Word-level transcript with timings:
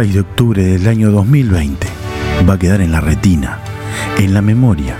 6 0.00 0.14
de 0.14 0.20
octubre 0.20 0.62
del 0.62 0.86
año 0.86 1.10
2020 1.10 1.88
va 2.48 2.54
a 2.54 2.58
quedar 2.60 2.80
en 2.82 2.92
la 2.92 3.00
retina, 3.00 3.58
en 4.16 4.32
la 4.32 4.40
memoria, 4.40 4.96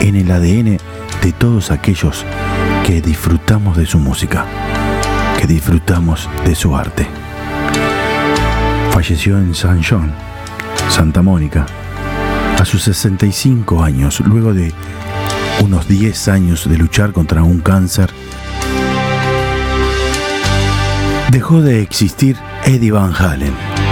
en 0.00 0.16
el 0.16 0.30
ADN 0.30 0.78
de 1.20 1.32
todos 1.38 1.70
aquellos 1.70 2.24
que 2.86 3.02
disfrutamos 3.02 3.76
de 3.76 3.84
su 3.84 3.98
música, 3.98 4.46
que 5.38 5.46
disfrutamos 5.46 6.26
de 6.46 6.54
su 6.54 6.74
arte. 6.74 7.06
Falleció 8.92 9.36
en 9.36 9.54
San 9.54 9.82
John, 9.84 10.10
Santa 10.88 11.20
Mónica, 11.20 11.66
a 12.58 12.64
sus 12.64 12.82
65 12.84 13.82
años, 13.82 14.20
luego 14.20 14.54
de 14.54 14.72
unos 15.62 15.86
10 15.86 16.28
años 16.28 16.66
de 16.66 16.78
luchar 16.78 17.12
contra 17.12 17.42
un 17.42 17.60
cáncer. 17.60 18.08
Dejó 21.30 21.60
de 21.60 21.82
existir 21.82 22.38
Eddie 22.64 22.90
Van 22.90 23.12
Halen. 23.14 23.89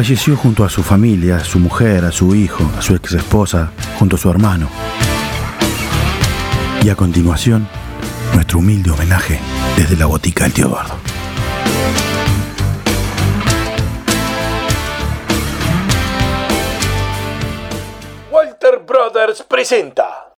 Falleció 0.00 0.34
junto 0.34 0.64
a 0.64 0.70
su 0.70 0.82
familia, 0.82 1.36
a 1.36 1.44
su 1.44 1.58
mujer, 1.58 2.06
a 2.06 2.10
su 2.10 2.34
hijo, 2.34 2.64
a 2.78 2.80
su 2.80 2.94
ex 2.94 3.12
esposa, 3.12 3.70
junto 3.98 4.16
a 4.16 4.18
su 4.18 4.30
hermano. 4.30 4.66
Y 6.82 6.88
a 6.88 6.96
continuación, 6.96 7.68
nuestro 8.32 8.60
humilde 8.60 8.90
homenaje 8.90 9.38
desde 9.76 9.98
la 9.98 10.06
botica 10.06 10.44
del 10.44 10.54
tío 10.54 10.68
Eduardo. 10.68 10.94
Walter 18.30 18.78
Brothers 18.86 19.42
presenta 19.42 20.32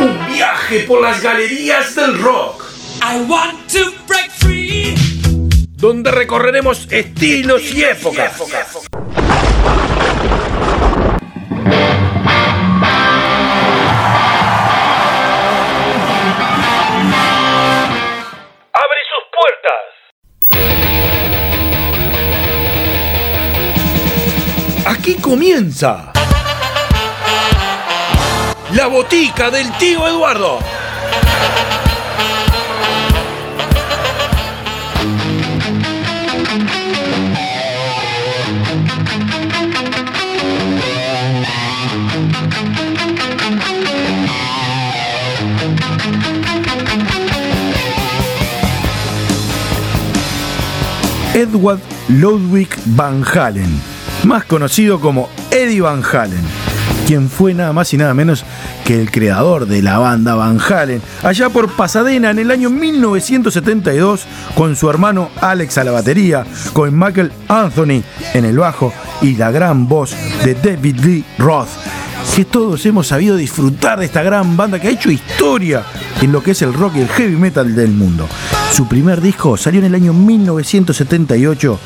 un 0.00 0.26
viaje 0.34 0.80
por 0.80 1.00
las 1.00 1.22
galerías 1.22 1.94
del 1.94 2.20
rock. 2.20 2.62
I 3.02 3.24
want 3.26 3.72
to. 3.72 3.99
Donde 5.80 6.10
recorreremos 6.10 6.86
estilos 6.90 7.62
y 7.74 7.82
épocas. 7.84 8.38
Abre 18.72 19.00
sus 19.08 19.24
puertas. 19.36 19.80
Aquí 24.86 25.14
comienza 25.16 26.12
la 28.74 28.86
botica 28.86 29.50
del 29.50 29.72
tío 29.78 30.06
Eduardo. 30.06 30.58
Edward 51.34 51.80
Ludwig 52.08 52.68
Van 52.86 53.24
Halen, 53.24 53.80
más 54.24 54.44
conocido 54.44 55.00
como 55.00 55.28
Eddie 55.50 55.80
Van 55.80 56.02
Halen, 56.02 56.42
quien 57.06 57.28
fue 57.28 57.54
nada 57.54 57.72
más 57.72 57.92
y 57.94 57.96
nada 57.96 58.14
menos 58.14 58.44
que 58.84 59.00
el 59.00 59.10
creador 59.10 59.66
de 59.66 59.80
la 59.80 59.98
banda 59.98 60.34
Van 60.34 60.58
Halen, 60.60 61.00
allá 61.22 61.48
por 61.48 61.70
Pasadena 61.70 62.30
en 62.30 62.40
el 62.40 62.50
año 62.50 62.68
1972, 62.68 64.26
con 64.56 64.74
su 64.74 64.90
hermano 64.90 65.30
Alex 65.40 65.78
a 65.78 65.84
la 65.84 65.92
batería, 65.92 66.44
con 66.72 66.98
Michael 66.98 67.32
Anthony 67.48 68.02
en 68.34 68.44
el 68.44 68.58
bajo 68.58 68.92
y 69.22 69.36
la 69.36 69.52
gran 69.52 69.88
voz 69.88 70.14
de 70.44 70.54
David 70.54 70.98
Lee 71.00 71.24
Roth 71.38 71.68
que 72.40 72.44
todos 72.46 72.86
hemos 72.86 73.08
sabido 73.08 73.36
disfrutar 73.36 73.98
de 73.98 74.06
esta 74.06 74.22
gran 74.22 74.56
banda 74.56 74.78
que 74.78 74.88
ha 74.88 74.90
hecho 74.90 75.10
historia 75.10 75.82
en 76.22 76.32
lo 76.32 76.42
que 76.42 76.52
es 76.52 76.62
el 76.62 76.72
rock 76.72 76.96
y 76.96 77.00
el 77.00 77.08
heavy 77.08 77.36
metal 77.36 77.74
del 77.74 77.90
mundo. 77.90 78.26
Su 78.72 78.86
primer 78.86 79.20
disco 79.20 79.56
salió 79.56 79.80
en 79.80 79.86
el 79.86 79.94
año 79.94 80.12
1978, 80.12 81.78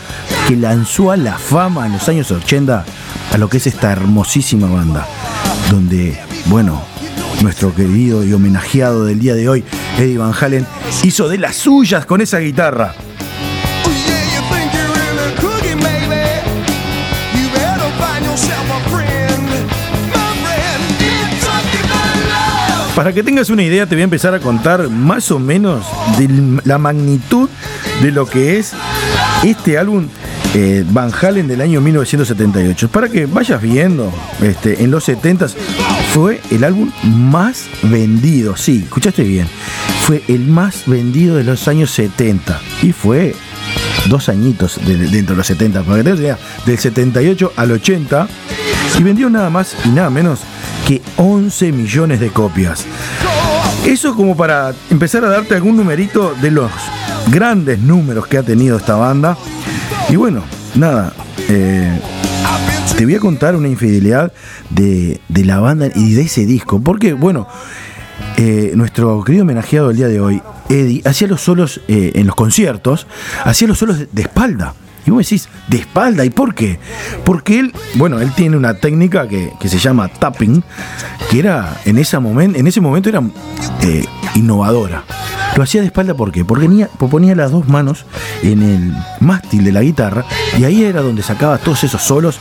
que 0.47 0.57
lanzó 0.57 1.11
a 1.11 1.17
la 1.17 1.39
fama 1.39 1.87
en 1.87 1.93
los 1.93 2.09
años 2.09 2.31
80 2.31 2.85
a 3.33 3.39
lo 3.39 3.49
que 3.49 3.57
es 3.57 3.67
esta 3.67 3.91
hermosísima 3.91 4.69
banda, 4.69 5.07
donde, 5.71 6.21
bueno, 6.47 6.83
nuestro 7.43 7.75
querido 7.75 8.25
y 8.25 8.33
homenajeado 8.33 9.05
del 9.05 9.19
día 9.19 9.35
de 9.35 9.49
hoy, 9.49 9.65
Eddie 9.99 10.19
Van 10.19 10.33
Halen, 10.39 10.67
hizo 11.03 11.29
de 11.29 11.39
las 11.39 11.57
suyas 11.57 12.07
con 12.07 12.21
esa 12.21 12.39
guitarra. 12.39 12.95
Para 22.95 23.13
que 23.13 23.25
tengas 23.25 23.51
una 23.51 23.65
idea, 23.65 23.87
te 23.87 23.97
voy 23.97 24.03
a 24.03 24.05
empezar 24.05 24.35
a 24.35 24.41
contar 24.41 24.89
más 24.89 25.31
o 25.33 25.41
menos 25.41 25.85
de 26.17 26.61
la 26.65 26.79
magnitud 26.79 27.49
de 28.01 28.13
lo 28.13 28.25
que 28.25 28.59
es 28.59 28.73
este 29.43 29.77
álbum 29.79 30.07
eh, 30.55 30.85
Van 30.89 31.11
Halen 31.13 31.49
del 31.49 31.61
año 31.61 31.81
1978. 31.81 32.89
Para 32.89 33.09
que 33.09 33.27
vayas 33.27 33.61
viendo, 33.61 34.13
este, 34.41 34.85
en 34.85 34.93
los 34.93 35.03
70 35.05 35.49
fue 36.13 36.41
el 36.53 36.63
álbum 36.63 36.93
más 37.03 37.67
vendido. 37.83 38.57
Sí, 38.57 38.83
escuchaste 38.85 39.25
bien. 39.25 39.49
Fue 40.07 40.23
el 40.29 40.47
más 40.47 40.85
vendido 40.87 41.37
de 41.37 41.43
los 41.43 41.67
años 41.67 41.91
70. 41.91 42.61
Y 42.83 42.93
fue 42.93 43.35
dos 44.07 44.29
añitos 44.29 44.79
de, 44.87 44.97
dentro 44.97 45.35
de 45.35 45.39
los 45.39 45.47
70. 45.49 45.83
Para 45.83 46.05
que 46.05 46.37
del 46.67 46.79
78 46.79 47.53
al 47.57 47.73
80. 47.73 48.29
Y 48.99 49.03
vendió 49.03 49.29
nada 49.29 49.51
más 49.51 49.77
y 49.85 49.89
nada 49.89 50.11
menos 50.11 50.41
que 50.87 51.03
11 51.17 51.73
millones 51.73 52.21
de 52.21 52.31
copias. 52.31 52.87
Eso 53.85 54.15
como 54.15 54.37
para 54.37 54.73
empezar 54.91 55.25
a 55.25 55.29
darte 55.29 55.55
algún 55.55 55.77
numerito 55.77 56.35
de 56.41 56.51
los 56.51 56.71
grandes 57.31 57.79
números 57.79 58.27
que 58.27 58.39
ha 58.39 58.43
tenido 58.43 58.77
esta 58.77 58.95
banda. 58.95 59.37
Y 60.09 60.17
bueno, 60.17 60.43
nada, 60.75 61.13
eh, 61.49 62.01
te 62.97 63.05
voy 63.05 63.15
a 63.15 63.21
contar 63.21 63.57
una 63.57 63.69
infidelidad 63.69 64.33
de, 64.71 65.21
de, 65.29 65.45
la 65.45 65.61
banda 65.61 65.89
y 65.95 66.15
de 66.15 66.23
ese 66.23 66.47
disco. 66.47 66.81
Porque, 66.81 67.13
bueno, 67.13 67.47
eh, 68.37 68.73
nuestro 68.75 69.23
querido 69.23 69.43
homenajeado 69.43 69.91
el 69.91 69.97
día 69.97 70.09
de 70.09 70.21
hoy, 70.21 70.43
Eddie, 70.69 71.03
hacía 71.05 71.29
los 71.29 71.41
solos 71.41 71.81
eh, 71.89 72.13
en 72.15 72.27
los 72.27 72.35
conciertos, 72.35 73.07
hacía 73.45 73.69
los 73.69 73.79
solos 73.79 73.99
de, 73.99 74.09
de 74.11 74.23
espalda. 74.23 74.75
Y 75.07 75.11
vos 75.11 75.25
decís, 75.25 75.49
de 75.69 75.79
espalda, 75.79 76.25
¿y 76.25 76.31
por 76.31 76.55
qué? 76.55 76.79
Porque 77.25 77.61
él, 77.61 77.75
bueno, 77.95 78.21
él 78.21 78.33
tiene 78.35 78.57
una 78.57 78.75
técnica 78.75 79.29
que, 79.29 79.53
que 79.61 79.69
se 79.69 79.79
llama 79.79 80.09
tapping, 80.09 80.63
que 81.31 81.39
era 81.39 81.77
en, 81.85 81.99
esa 81.99 82.21
momen, 82.21 82.57
en 82.57 82.67
ese 82.67 82.81
momento 82.81 83.09
era 83.09 83.23
eh, 83.83 84.05
innovadora. 84.35 85.05
Lo 85.57 85.63
hacía 85.63 85.81
de 85.81 85.89
espalda. 85.89 86.15
Porque 86.15 86.45
ponía, 86.45 86.89
las 87.35 87.51
dos 87.51 87.69
manos 87.69 88.05
en 88.43 88.63
el 88.63 88.95
mástil 89.21 89.65
de 89.65 89.73
la 89.73 89.83
guitarra 89.83 90.25
y 90.59 90.65
ahí 90.65 90.85
era 90.85 91.03
donde 91.03 91.23
sacaba 91.23 91.59
todos 91.59 91.85
esos 91.85 92.03
solos, 92.03 92.39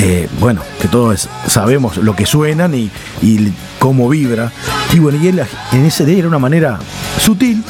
eh, 0.00 0.28
bueno, 0.40 0.62
que 0.80 0.88
todos 0.88 1.28
sabemos 1.46 1.98
lo 1.98 2.16
que 2.16 2.26
suenan 2.26 2.74
y, 2.74 2.90
y 3.22 3.52
cómo 3.78 4.08
vibra. 4.08 4.50
Y 4.92 4.98
bueno, 4.98 5.18
y 5.22 5.28
él 5.28 5.42
en 5.72 5.84
ese 5.84 6.04
día 6.04 6.18
era 6.18 6.28
una 6.28 6.38
manera 6.38 6.78
sutil 7.18 7.62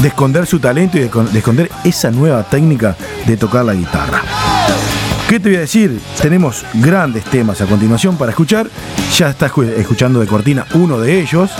de 0.00 0.08
esconder 0.08 0.46
su 0.46 0.58
talento 0.58 0.98
y 0.98 1.00
de, 1.00 1.08
de, 1.08 1.38
esconder 1.38 1.70
esa 1.84 2.10
nueva 2.10 2.42
técnica 2.44 2.96
de 3.26 3.36
tocar 3.36 3.64
la 3.64 3.74
guitarra. 3.74 4.22
¿Qué 5.28 5.40
te 5.40 5.48
voy 5.48 5.56
a 5.56 5.60
decir? 5.60 5.98
Tenemos 6.20 6.64
grandes 6.74 7.24
temas 7.24 7.60
a 7.60 7.66
continuación 7.66 8.16
para 8.16 8.32
escuchar. 8.32 8.68
Ya 9.16 9.30
estás 9.30 9.50
escuchando 9.76 10.20
de 10.20 10.26
cortina 10.26 10.66
uno 10.74 10.98
de 10.98 11.20
ellos. 11.20 11.50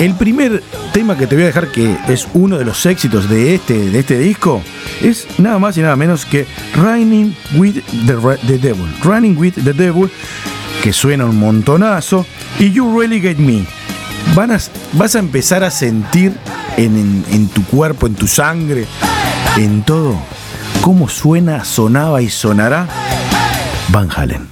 El 0.00 0.14
primer 0.14 0.62
tema 0.92 1.16
que 1.16 1.26
te 1.26 1.36
voy 1.36 1.44
a 1.44 1.46
dejar, 1.46 1.70
que 1.70 1.96
es 2.08 2.26
uno 2.34 2.58
de 2.58 2.64
los 2.64 2.84
éxitos 2.86 3.28
de 3.28 3.54
este, 3.54 3.90
de 3.90 3.98
este 3.98 4.18
disco, 4.18 4.62
es 5.00 5.26
nada 5.38 5.58
más 5.58 5.76
y 5.76 5.80
nada 5.80 5.94
menos 5.96 6.26
que 6.26 6.46
Running 6.74 7.36
with 7.54 7.76
the, 8.06 8.58
Devil. 8.58 8.86
Running 9.02 9.36
with 9.36 9.54
the 9.62 9.72
Devil, 9.72 10.10
que 10.82 10.92
suena 10.92 11.24
un 11.24 11.36
montonazo, 11.38 12.26
y 12.58 12.72
You 12.72 12.98
Really 12.98 13.20
Get 13.20 13.38
Me. 13.38 13.64
Van 14.34 14.50
a, 14.50 14.58
vas 14.94 15.14
a 15.14 15.18
empezar 15.18 15.62
a 15.62 15.70
sentir 15.70 16.32
en, 16.76 16.96
en, 16.96 17.24
en, 17.30 17.48
tu 17.48 17.64
cuerpo, 17.64 18.06
en 18.06 18.14
tu 18.14 18.26
sangre, 18.26 18.86
en 19.56 19.82
todo, 19.82 20.16
cómo 20.80 21.08
suena, 21.08 21.64
sonaba 21.64 22.22
y 22.22 22.28
sonará 22.28 22.88
Van 23.88 24.08
Halen. 24.14 24.51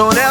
Don't 0.00 0.16
ever 0.16 0.29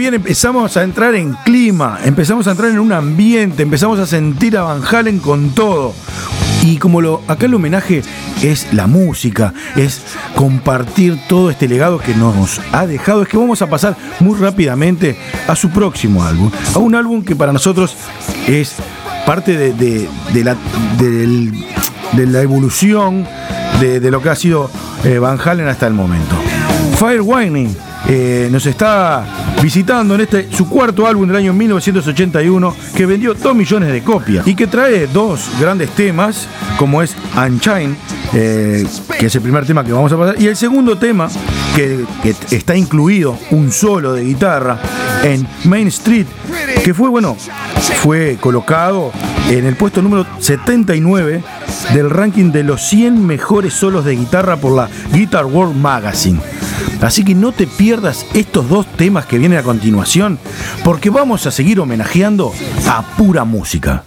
bien, 0.00 0.14
empezamos 0.14 0.78
a 0.78 0.82
entrar 0.82 1.14
en 1.14 1.34
clima, 1.44 1.98
empezamos 2.02 2.46
a 2.46 2.52
entrar 2.52 2.70
en 2.70 2.78
un 2.78 2.90
ambiente, 2.90 3.62
empezamos 3.62 3.98
a 3.98 4.06
sentir 4.06 4.56
a 4.56 4.62
Van 4.62 4.82
Halen 4.82 5.18
con 5.18 5.50
todo. 5.50 5.92
Y 6.62 6.78
como 6.78 7.02
lo, 7.02 7.20
acá 7.28 7.44
el 7.44 7.52
homenaje 7.52 8.02
es 8.42 8.72
la 8.72 8.86
música, 8.86 9.52
es 9.76 10.00
compartir 10.34 11.20
todo 11.28 11.50
este 11.50 11.68
legado 11.68 11.98
que 11.98 12.14
nos 12.14 12.62
ha 12.72 12.86
dejado, 12.86 13.22
es 13.22 13.28
que 13.28 13.36
vamos 13.36 13.60
a 13.60 13.68
pasar 13.68 13.94
muy 14.20 14.38
rápidamente 14.38 15.18
a 15.46 15.54
su 15.54 15.68
próximo 15.68 16.24
álbum, 16.24 16.50
a 16.74 16.78
un 16.78 16.94
álbum 16.94 17.22
que 17.22 17.36
para 17.36 17.52
nosotros 17.52 17.94
es 18.46 18.76
parte 19.26 19.58
de, 19.58 20.08
la, 20.42 20.56
de 22.16 22.42
evolución 22.42 23.26
de, 23.80 24.10
lo 24.10 24.22
que 24.22 24.30
ha 24.30 24.34
sido 24.34 24.70
eh, 25.04 25.18
Van 25.18 25.38
Halen 25.38 25.68
hasta 25.68 25.86
el 25.86 25.92
momento. 25.92 26.36
Firewinding 26.98 27.89
eh, 28.08 28.48
nos 28.50 28.66
está 28.66 29.24
visitando 29.62 30.14
en 30.14 30.22
este 30.22 30.50
su 30.50 30.68
cuarto 30.68 31.06
álbum 31.06 31.26
del 31.26 31.36
año 31.36 31.52
1981 31.52 32.74
que 32.96 33.06
vendió 33.06 33.34
2 33.34 33.54
millones 33.54 33.92
de 33.92 34.02
copias 34.02 34.46
y 34.46 34.54
que 34.54 34.66
trae 34.66 35.06
dos 35.06 35.50
grandes 35.60 35.90
temas 35.90 36.48
como 36.78 37.02
es 37.02 37.16
Unchained 37.36 37.96
eh, 38.32 38.86
que 39.18 39.26
es 39.26 39.34
el 39.34 39.42
primer 39.42 39.66
tema 39.66 39.84
que 39.84 39.92
vamos 39.92 40.12
a 40.12 40.16
pasar 40.16 40.40
y 40.40 40.46
el 40.46 40.56
segundo 40.56 40.96
tema 40.98 41.28
que, 41.74 42.04
que 42.22 42.56
está 42.56 42.76
incluido 42.76 43.36
un 43.50 43.72
solo 43.72 44.12
de 44.12 44.24
guitarra 44.24 44.78
en 45.22 45.46
Main 45.64 45.88
Street 45.88 46.26
que 46.84 46.94
fue 46.94 47.08
bueno 47.08 47.36
fue 48.02 48.38
colocado 48.40 49.12
en 49.48 49.66
el 49.66 49.76
puesto 49.76 50.00
número 50.00 50.26
79 50.38 51.42
del 51.92 52.10
ranking 52.10 52.52
de 52.52 52.62
los 52.62 52.82
100 52.82 53.26
mejores 53.26 53.74
solos 53.74 54.04
de 54.04 54.16
guitarra 54.16 54.56
por 54.56 54.76
la 54.76 54.88
Guitar 55.12 55.46
World 55.46 55.76
Magazine. 55.76 56.40
Así 57.00 57.24
que 57.24 57.34
no 57.34 57.52
te 57.52 57.66
pierdas 57.66 58.26
estos 58.34 58.68
dos 58.68 58.86
temas 58.86 59.26
que 59.26 59.38
vienen 59.38 59.58
a 59.58 59.62
continuación, 59.62 60.38
porque 60.84 61.10
vamos 61.10 61.46
a 61.46 61.50
seguir 61.50 61.80
homenajeando 61.80 62.52
a 62.88 63.02
pura 63.16 63.44
música. 63.44 64.04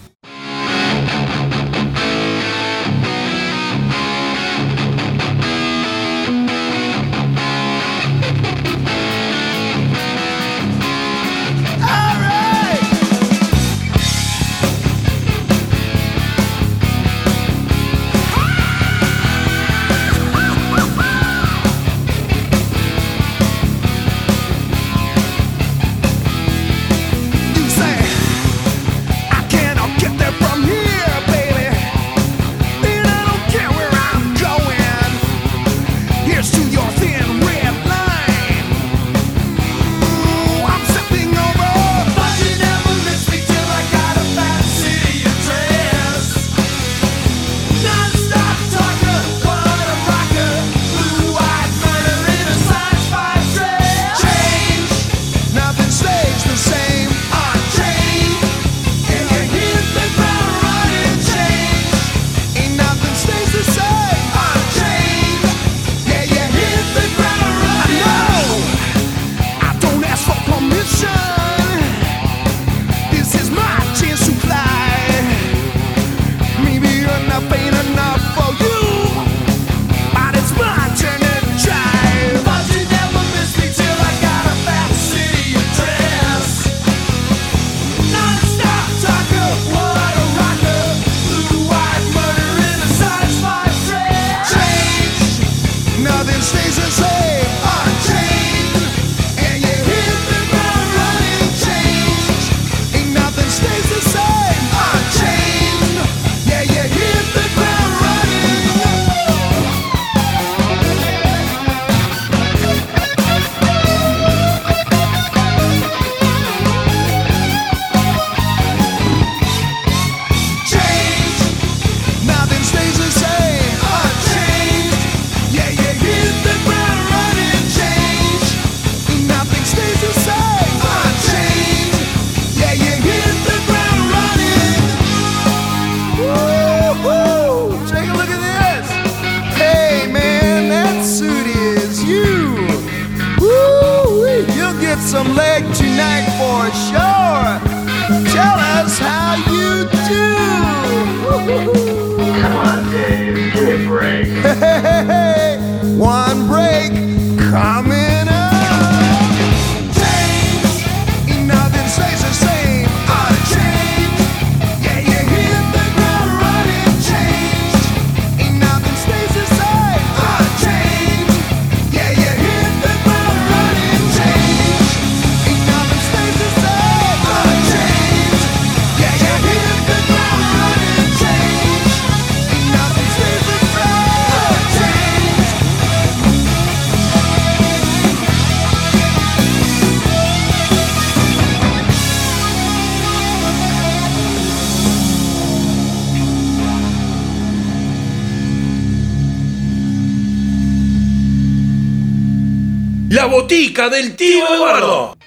Botica 203.33 203.89
del 203.89 204.15
tío 204.15 204.47
Eduardo. 204.47 205.17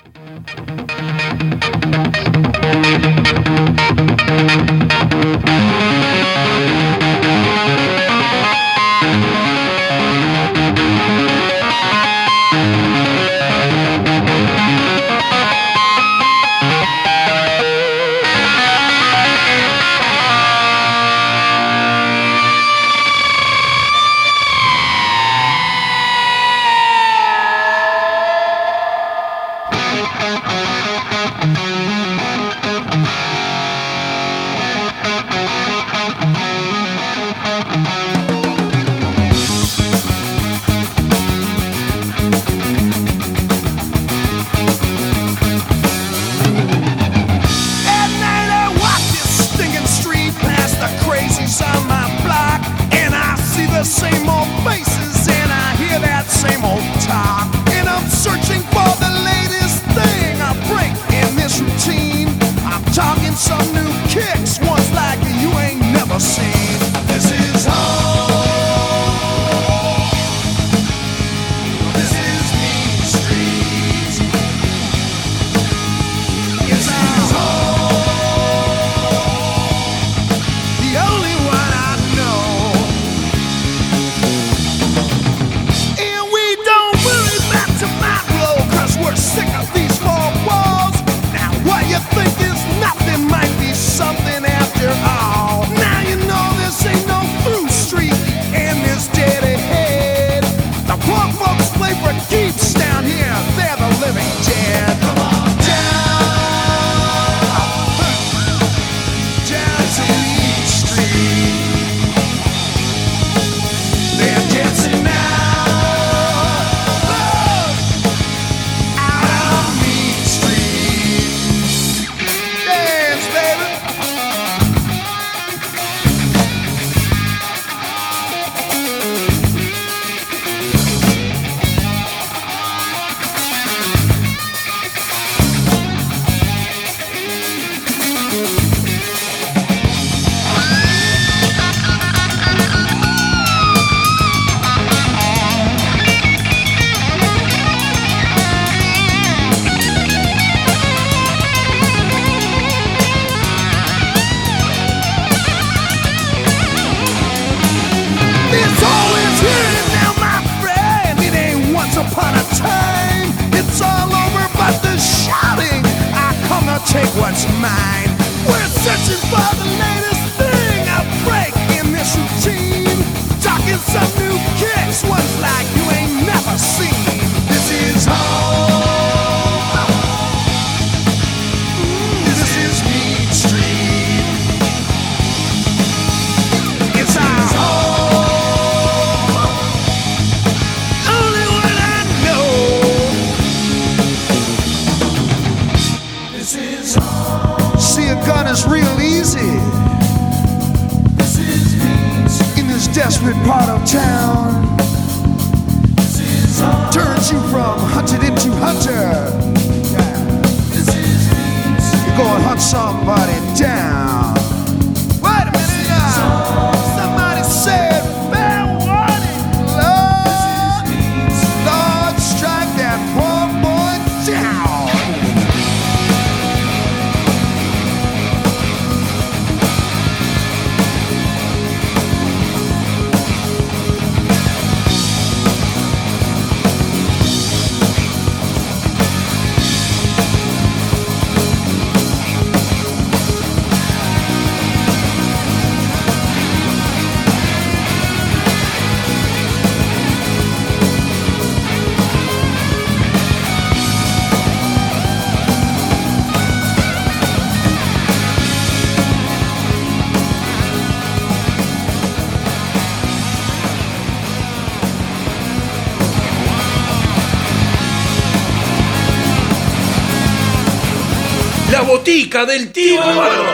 Del 272.27 272.73
tío 272.73 273.01
Eduardo. 273.03 273.45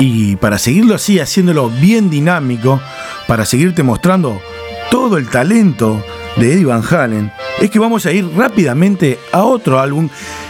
Y 0.00 0.36
para 0.36 0.58
seguirlo 0.58 0.94
así, 0.94 1.20
haciéndolo 1.20 1.68
bien 1.68 2.08
dinámico, 2.08 2.80
para 3.28 3.44
seguirte 3.44 3.82
mostrando 3.82 4.40
todo 4.90 5.18
el 5.18 5.28
talento 5.28 6.02
de 6.36 6.54
Eddie 6.54 6.64
Van 6.64 6.82
Halen, 6.82 7.32
es 7.60 7.70
que 7.70 7.78
vamos 7.78 8.06
a 8.06 8.12
ir 8.12 8.26
rápidamente 8.34 9.18
a 9.30 9.44
otro 9.44 9.78
álbum 9.78 10.08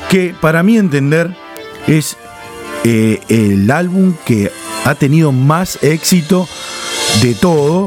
que 0.09 0.35
para 0.40 0.62
mí 0.62 0.79
entender 0.79 1.37
es 1.88 2.16
eh, 2.85 3.20
el 3.29 3.68
álbum 3.72 4.14
que 4.24 4.52
ha 4.85 4.94
tenido 4.94 5.33
más 5.33 5.83
éxito 5.83 6.48
de 7.20 7.35
todo, 7.35 7.87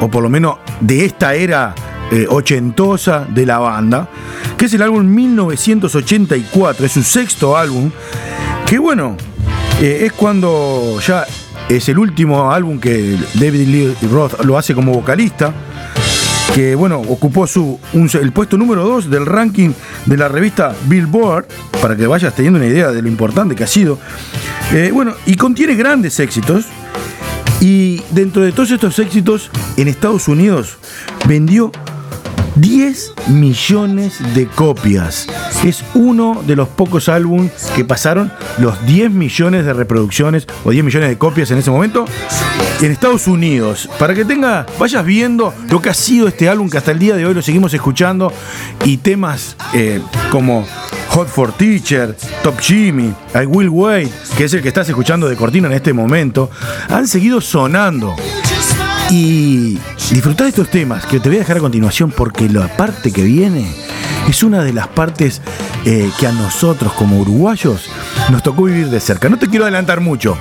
o 0.00 0.10
por 0.10 0.22
lo 0.22 0.30
menos 0.30 0.56
de 0.80 1.04
esta 1.04 1.34
era 1.34 1.74
eh, 2.12 2.26
ochentosa 2.28 3.26
de 3.26 3.46
la 3.46 3.58
banda, 3.58 4.06
que 4.58 4.66
es 4.66 4.74
el 4.74 4.82
álbum 4.82 5.06
1984, 5.06 6.84
es 6.84 6.92
su 6.92 7.02
sexto 7.02 7.56
álbum, 7.56 7.90
que 8.66 8.78
bueno, 8.78 9.16
eh, 9.80 10.02
es 10.04 10.12
cuando 10.12 11.00
ya 11.00 11.24
es 11.70 11.88
el 11.88 11.98
último 11.98 12.52
álbum 12.52 12.78
que 12.78 13.16
David 13.32 13.66
Lee 13.66 13.96
Roth 14.10 14.44
lo 14.44 14.58
hace 14.58 14.74
como 14.74 14.92
vocalista, 14.92 15.54
que 16.54 16.74
bueno, 16.74 17.00
ocupó 17.00 17.46
su, 17.46 17.80
el 17.94 18.32
puesto 18.32 18.58
número 18.58 18.84
2 18.84 19.08
del 19.08 19.24
ranking 19.24 19.70
de 20.04 20.16
la 20.18 20.28
revista 20.28 20.74
Billboard, 20.84 21.46
para 21.80 21.96
que 21.96 22.06
vayas 22.06 22.34
teniendo 22.34 22.58
una 22.58 22.68
idea 22.68 22.90
de 22.90 23.00
lo 23.00 23.08
importante 23.08 23.56
que 23.56 23.64
ha 23.64 23.68
sido. 23.68 23.98
Eh, 24.70 24.90
bueno, 24.92 25.14
y 25.24 25.36
contiene 25.36 25.76
grandes 25.76 26.20
éxitos. 26.20 26.66
Y 27.60 28.02
dentro 28.10 28.42
de 28.42 28.50
todos 28.50 28.72
estos 28.72 28.98
éxitos, 28.98 29.50
en 29.76 29.86
Estados 29.86 30.26
Unidos 30.26 30.78
vendió 31.28 31.70
10 32.56 33.14
millones 33.28 34.18
de 34.34 34.46
copias. 34.46 35.26
Es 35.64 35.84
uno 35.94 36.42
de 36.46 36.56
los 36.56 36.68
pocos 36.68 37.08
álbumes 37.08 37.52
que 37.74 37.84
pasaron 37.84 38.32
los 38.58 38.84
10 38.86 39.10
millones 39.10 39.64
de 39.64 39.72
reproducciones 39.72 40.46
o 40.64 40.70
10 40.70 40.84
millones 40.84 41.08
de 41.08 41.18
copias 41.18 41.50
en 41.50 41.58
ese 41.58 41.70
momento 41.70 42.04
en 42.80 42.92
Estados 42.92 43.26
Unidos. 43.26 43.88
Para 43.98 44.14
que 44.14 44.24
tenga, 44.24 44.66
vayas 44.78 45.04
viendo 45.04 45.54
lo 45.68 45.80
que 45.80 45.90
ha 45.90 45.94
sido 45.94 46.28
este 46.28 46.48
álbum 46.48 46.68
que 46.68 46.78
hasta 46.78 46.90
el 46.90 46.98
día 46.98 47.16
de 47.16 47.24
hoy 47.24 47.34
lo 47.34 47.42
seguimos 47.42 47.72
escuchando 47.74 48.32
y 48.84 48.98
temas 48.98 49.56
eh, 49.72 50.00
como 50.30 50.66
Hot 51.10 51.28
for 51.28 51.52
Teacher, 51.52 52.16
Top 52.42 52.58
Jimmy, 52.60 53.14
I 53.34 53.46
Will 53.46 53.68
Wait, 53.68 54.10
que 54.36 54.44
es 54.44 54.54
el 54.54 54.62
que 54.62 54.68
estás 54.68 54.88
escuchando 54.88 55.28
de 55.28 55.36
cortina 55.36 55.68
en 55.68 55.74
este 55.74 55.92
momento, 55.92 56.50
han 56.88 57.06
seguido 57.06 57.40
sonando. 57.40 58.16
Y 59.14 59.78
disfrutar 60.10 60.46
estos 60.46 60.70
temas 60.70 61.04
que 61.04 61.20
te 61.20 61.28
voy 61.28 61.36
a 61.36 61.40
dejar 61.40 61.58
a 61.58 61.60
continuación 61.60 62.10
porque 62.10 62.48
la 62.48 62.66
parte 62.78 63.12
que 63.12 63.22
viene 63.22 63.66
es 64.26 64.42
una 64.42 64.64
de 64.64 64.72
las 64.72 64.88
partes 64.88 65.42
eh, 65.84 66.10
que 66.18 66.26
a 66.26 66.32
nosotros 66.32 66.94
como 66.94 67.20
uruguayos 67.20 67.90
nos 68.30 68.42
tocó 68.42 68.62
vivir 68.62 68.88
de 68.88 69.00
cerca. 69.00 69.28
No 69.28 69.38
te 69.38 69.48
quiero 69.48 69.66
adelantar 69.66 70.00
mucho, 70.00 70.38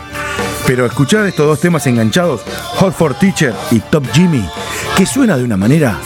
pero 0.65 0.85
escuchar 0.85 1.25
estos 1.25 1.47
dos 1.47 1.59
temas 1.59 1.85
enganchados, 1.85 2.43
Hot 2.77 2.93
for 2.93 3.13
Teacher 3.13 3.53
y 3.71 3.79
Top 3.81 4.05
Jimmy, 4.13 4.47
que 4.95 5.05
suena 5.05 5.35
de 5.35 5.43
una 5.43 5.57
manera 5.57 5.97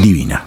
divina. 0.00 0.44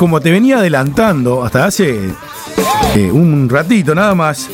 Como 0.00 0.18
te 0.18 0.30
venía 0.30 0.56
adelantando 0.56 1.44
hasta 1.44 1.66
hace 1.66 2.08
eh, 2.96 3.10
un 3.12 3.50
ratito 3.50 3.94
nada 3.94 4.14
más, 4.14 4.48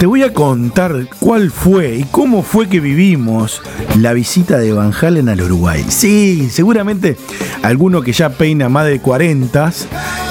te 0.00 0.04
voy 0.04 0.24
a 0.24 0.32
contar 0.32 1.06
cuál 1.20 1.52
fue 1.52 1.94
y 1.94 2.02
cómo 2.10 2.42
fue 2.42 2.68
que 2.68 2.80
vivimos 2.80 3.62
la 4.00 4.12
visita 4.12 4.58
de 4.58 4.72
Van 4.72 4.92
Halen 4.92 5.28
al 5.28 5.42
Uruguay. 5.42 5.86
Sí, 5.88 6.48
seguramente 6.50 7.16
alguno 7.62 8.02
que 8.02 8.12
ya 8.12 8.30
peina 8.30 8.68
más 8.68 8.86
de 8.86 8.98
40 8.98 9.72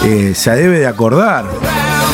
eh, 0.03 0.33
se 0.35 0.51
debe 0.51 0.79
de 0.79 0.87
acordar 0.87 1.45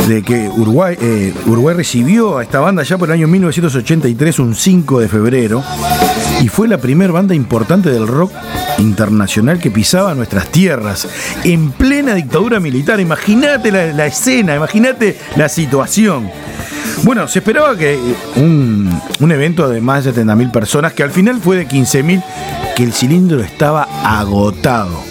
de 0.08 0.22
que 0.22 0.50
Uruguay, 0.50 0.98
eh, 1.02 1.34
Uruguay 1.48 1.76
recibió 1.76 2.38
a 2.38 2.44
esta 2.44 2.60
banda 2.60 2.84
ya 2.84 3.00
por 3.00 3.10
el 3.10 3.14
año 3.14 3.28
1983, 3.28 4.38
un 4.38 4.54
5 4.54 5.00
de 5.00 5.08
febrero, 5.08 5.64
y 6.42 6.48
fue 6.48 6.68
la 6.68 6.78
primera 6.78 7.12
banda 7.12 7.34
importante 7.34 7.90
del 7.90 8.08
rock 8.08 8.32
internacional 8.80 9.60
que 9.60 9.72
pisaba 9.72 10.16
nuestras 10.16 10.50
tierras 10.50 11.08
en 11.44 11.72
dictadura 12.16 12.60
militar. 12.60 13.00
Imagínate 13.00 13.72
la, 13.72 14.06
escena, 14.06 14.56
imagínate 14.56 15.18
la 15.36 15.50
situación. 15.50 16.30
Bueno, 17.04 17.28
se 17.28 17.40
esperaba 17.40 17.78
que 17.78 17.94
eh, 17.94 18.16
un, 18.36 18.90
un 19.20 19.32
evento 19.32 19.70
de 19.70 19.82
más 19.82 20.06
de 20.06 20.14
70.000 20.14 20.52
personas, 20.52 20.94
que 20.94 21.04
al 21.04 21.12
final 21.12 21.40
fue 21.40 21.58
de 21.58 21.68
15.000, 21.68 22.24
que 22.76 22.84
el 22.84 22.94
cilindro 22.94 23.42
estaba 23.42 23.88
agotado. 24.04 25.02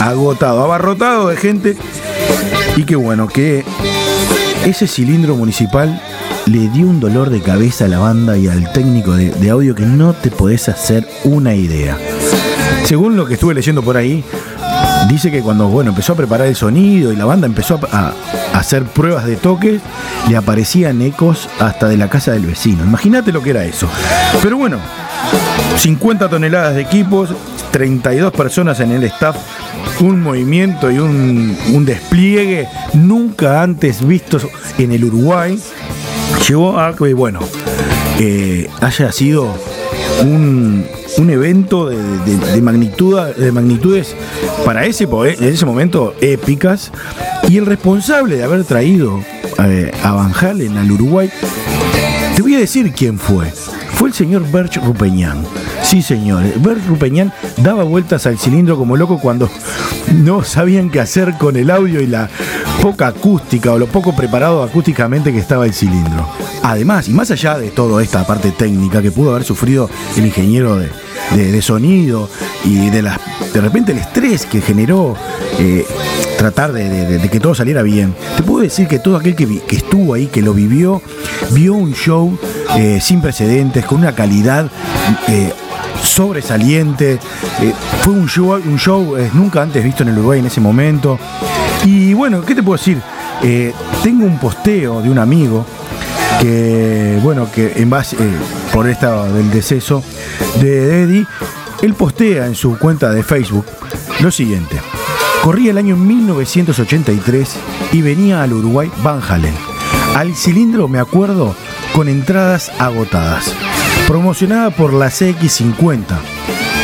Agotado, 0.00 0.62
abarrotado 0.62 1.28
de 1.28 1.36
gente. 1.36 1.76
Y 2.76 2.84
que 2.84 2.96
bueno, 2.96 3.28
que 3.28 3.64
ese 4.64 4.86
cilindro 4.86 5.36
municipal 5.36 6.00
le 6.46 6.68
dio 6.68 6.86
un 6.86 7.00
dolor 7.00 7.30
de 7.30 7.40
cabeza 7.40 7.86
a 7.86 7.88
la 7.88 7.98
banda 7.98 8.36
y 8.36 8.48
al 8.48 8.72
técnico 8.72 9.12
de, 9.12 9.30
de 9.30 9.50
audio 9.50 9.74
que 9.74 9.86
no 9.86 10.12
te 10.12 10.30
podés 10.30 10.68
hacer 10.68 11.06
una 11.24 11.54
idea. 11.54 11.96
Según 12.84 13.16
lo 13.16 13.24
que 13.24 13.34
estuve 13.34 13.54
leyendo 13.54 13.82
por 13.82 13.96
ahí, 13.96 14.22
dice 15.08 15.30
que 15.30 15.42
cuando 15.42 15.68
bueno, 15.68 15.90
empezó 15.90 16.12
a 16.12 16.16
preparar 16.16 16.46
el 16.46 16.56
sonido 16.56 17.12
y 17.12 17.16
la 17.16 17.24
banda 17.24 17.46
empezó 17.46 17.80
a, 17.92 18.12
hacer 18.52 18.84
pruebas 18.84 19.26
de 19.26 19.36
toque, 19.36 19.80
le 20.28 20.36
aparecían 20.36 21.02
ecos 21.02 21.48
hasta 21.58 21.88
de 21.88 21.96
la 21.96 22.08
casa 22.08 22.32
del 22.32 22.46
vecino. 22.46 22.84
Imagínate 22.84 23.32
lo 23.32 23.42
que 23.42 23.50
era 23.50 23.64
eso. 23.64 23.88
Pero 24.42 24.56
bueno, 24.56 24.78
50 25.76 26.28
toneladas 26.28 26.74
de 26.74 26.82
equipos, 26.82 27.30
32 27.72 28.32
personas 28.32 28.78
en 28.80 28.92
el 28.92 29.02
staff, 29.04 29.36
un 30.00 30.20
movimiento 30.20 30.90
y 30.90 30.98
un, 30.98 31.56
un 31.72 31.84
despliegue 31.84 32.68
nunca 32.94 33.62
antes 33.62 34.06
vistos 34.06 34.46
en 34.78 34.92
el 34.92 35.04
Uruguay, 35.04 35.58
llevó 36.48 36.78
a 36.78 36.94
que, 36.94 37.14
bueno, 37.14 37.40
eh, 38.18 38.68
haya 38.80 39.10
sido 39.10 39.48
un, 40.22 40.86
un 41.18 41.30
evento 41.30 41.88
de, 41.88 42.60
magnitud, 42.62 43.20
de 43.20 43.52
magnitudes 43.52 44.14
para 44.64 44.84
en 44.84 44.90
ese 44.90 45.66
momento 45.66 46.14
épicas. 46.20 46.90
Y 47.48 47.58
el 47.58 47.66
responsable 47.66 48.36
de 48.36 48.44
haber 48.44 48.64
traído 48.64 49.20
eh, 49.58 49.92
a 50.02 50.12
Van 50.12 50.32
Halen 50.34 50.76
al 50.76 50.90
Uruguay, 50.90 51.30
te 52.34 52.42
voy 52.42 52.54
a 52.54 52.58
decir 52.58 52.92
quién 52.92 53.18
fue. 53.18 53.52
Fue 53.94 54.08
el 54.08 54.14
señor 54.14 54.50
Berch 54.50 54.82
Rupeñán. 54.82 55.44
Sí, 55.82 56.02
señor. 56.02 56.42
Berch 56.60 56.86
Rupeñán 56.86 57.32
daba 57.58 57.84
vueltas 57.84 58.26
al 58.26 58.38
cilindro 58.38 58.76
como 58.76 58.96
loco 58.96 59.20
cuando 59.20 59.48
no 60.12 60.42
sabían 60.42 60.90
qué 60.90 61.00
hacer 61.00 61.34
con 61.38 61.56
el 61.56 61.70
audio 61.70 62.00
y 62.00 62.06
la 62.06 62.28
poca 62.82 63.08
acústica 63.08 63.72
o 63.72 63.78
lo 63.78 63.86
poco 63.86 64.14
preparado 64.16 64.62
acústicamente 64.62 65.32
que 65.32 65.38
estaba 65.38 65.64
el 65.66 65.74
cilindro. 65.74 66.28
Además, 66.62 67.08
y 67.08 67.12
más 67.12 67.30
allá 67.30 67.58
de 67.58 67.70
toda 67.70 68.02
esta 68.02 68.26
parte 68.26 68.50
técnica 68.50 69.00
que 69.00 69.12
pudo 69.12 69.30
haber 69.30 69.44
sufrido 69.44 69.88
el 70.16 70.26
ingeniero 70.26 70.76
de, 70.76 70.90
de- 71.32 71.62
sonido 71.62 72.28
y 72.64 72.90
de, 72.90 73.02
la, 73.02 73.18
de 73.52 73.60
repente 73.60 73.92
el 73.92 73.98
estrés 73.98 74.44
que 74.46 74.60
generó 74.60 75.16
eh, 75.58 75.86
tratar 76.38 76.72
de, 76.72 77.18
de- 77.18 77.28
que 77.28 77.40
todo 77.40 77.54
saliera 77.54 77.82
bien, 77.82 78.14
te 78.36 78.42
puedo 78.42 78.62
decir 78.62 78.86
que 78.88 78.98
todo 78.98 79.16
aquel 79.16 79.34
que, 79.34 79.62
estuvo 79.70 80.14
ahí, 80.14 80.26
que 80.26 80.42
lo 80.42 80.52
vivió, 80.54 81.00
vio 81.50 81.74
un 81.74 81.92
show 81.94 82.36
eh, 82.76 82.98
sin 83.00 83.20
precedentes, 83.20 83.84
con 83.84 83.98
una 83.98 84.14
calidad 84.14 84.70
eh, 85.28 85.52
sobresaliente. 86.02 87.18
Fue 88.02 88.12
un 88.12 88.28
show, 88.28 88.52
un 88.64 88.78
show 88.78 89.16
nunca 89.32 89.62
antes 89.62 89.82
visto 89.82 90.02
en 90.02 90.10
el 90.10 90.18
Uruguay 90.18 90.40
en 90.40 90.46
ese 90.46 90.60
momento. 90.60 91.18
Y 91.84 92.12
bueno, 92.14 92.42
¿qué 92.42 92.54
te 92.54 92.62
puedo 92.62 92.76
decir? 92.76 92.98
Tengo 94.02 94.24
un 94.26 94.38
posteo 94.38 95.00
de 95.02 95.10
un 95.10 95.18
amigo 95.18 95.64
que, 96.40 97.18
bueno, 97.22 97.48
que 97.52 97.72
en 97.76 97.90
base, 97.90 98.16
por 98.74 98.88
esta 98.88 99.26
del 99.28 99.52
deceso 99.52 100.02
de 100.60 101.04
Eddie, 101.04 101.26
él 101.82 101.94
postea 101.94 102.46
en 102.46 102.56
su 102.56 102.76
cuenta 102.76 103.12
de 103.12 103.22
Facebook 103.22 103.64
lo 104.20 104.32
siguiente. 104.32 104.80
Corría 105.44 105.70
el 105.70 105.78
año 105.78 105.96
1983 105.96 107.56
y 107.92 108.02
venía 108.02 108.42
al 108.42 108.52
Uruguay 108.52 108.90
Van 109.04 109.20
Halen. 109.22 109.54
Al 110.16 110.34
cilindro 110.34 110.88
me 110.88 110.98
acuerdo 110.98 111.54
con 111.94 112.08
entradas 112.08 112.72
agotadas. 112.80 113.54
Promocionada 114.08 114.70
por 114.70 114.92
la 114.92 115.06
CX50 115.06 116.18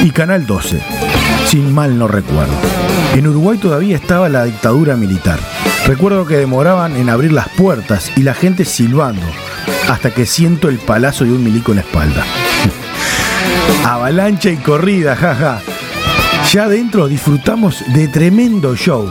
y 0.04 0.10
Canal 0.10 0.46
12, 0.46 0.80
sin 1.48 1.74
mal 1.74 1.98
no 1.98 2.06
recuerdo. 2.06 2.54
En 3.14 3.26
Uruguay 3.26 3.58
todavía 3.58 3.96
estaba 3.96 4.28
la 4.28 4.44
dictadura 4.44 4.94
militar. 4.94 5.40
Recuerdo 5.86 6.26
que 6.26 6.36
demoraban 6.36 6.96
en 6.96 7.08
abrir 7.08 7.32
las 7.32 7.48
puertas 7.48 8.12
y 8.16 8.22
la 8.22 8.34
gente 8.34 8.64
silbando, 8.64 9.26
hasta 9.88 10.12
que 10.12 10.26
siento 10.26 10.68
el 10.68 10.78
palazo 10.78 11.24
de 11.24 11.32
un 11.32 11.42
milico 11.42 11.72
en 11.72 11.76
la 11.76 11.82
espalda. 11.82 12.24
Avalancha 13.84 14.50
y 14.50 14.56
corrida, 14.56 15.16
jaja. 15.16 15.60
Ya 16.52 16.64
adentro 16.64 17.08
disfrutamos 17.08 17.82
de 17.94 18.08
tremendo 18.08 18.76
show. 18.76 19.08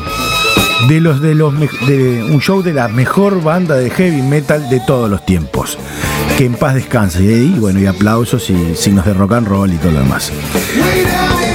De 0.88 1.02
los 1.02 1.22
de 1.22 1.36
los 1.36 1.54
de 1.88 2.24
un 2.24 2.40
show 2.40 2.62
de 2.62 2.74
la 2.74 2.88
mejor 2.88 3.44
banda 3.44 3.76
de 3.76 3.90
heavy 3.90 4.22
metal 4.22 4.70
de 4.70 4.80
todos 4.80 5.10
los 5.10 5.26
tiempos. 5.26 5.78
Que 6.38 6.46
en 6.46 6.54
paz 6.54 6.76
descanse. 6.76 7.24
Y 7.24 7.60
bueno, 7.60 7.80
y 7.80 7.86
aplausos 7.86 8.50
y 8.50 8.76
signos 8.76 9.06
de 9.06 9.14
rock 9.14 9.34
and 9.34 9.48
roll 9.48 9.74
y 9.74 9.78
todo 9.78 9.92
lo 9.92 10.00
demás. 10.00 10.32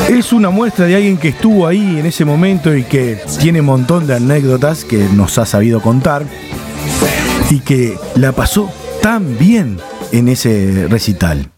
Es 0.09 0.35
una 0.35 0.51
muestra 0.51 0.85
de 0.85 0.97
alguien 0.97 1.17
que 1.17 1.29
estuvo 1.29 1.67
ahí 1.67 1.99
en 1.99 2.05
ese 2.05 2.27
momento 2.27 2.75
y 2.77 2.85
que 2.85 3.19
tiene 3.41 3.61
un 3.61 3.67
montón 3.67 4.07
de 4.07 4.15
anécdotas 4.15 4.85
que 4.85 4.99
nos 4.99 5.39
ha 5.39 5.47
sabido 5.47 5.81
contar 5.81 6.25
y 7.51 7.61
que 7.61 7.97
la 8.15 8.33
pasó 8.33 8.71
tan 9.01 9.39
bien 9.39 9.79
en 10.13 10.29
ese 10.29 10.87
recital. 10.91 11.51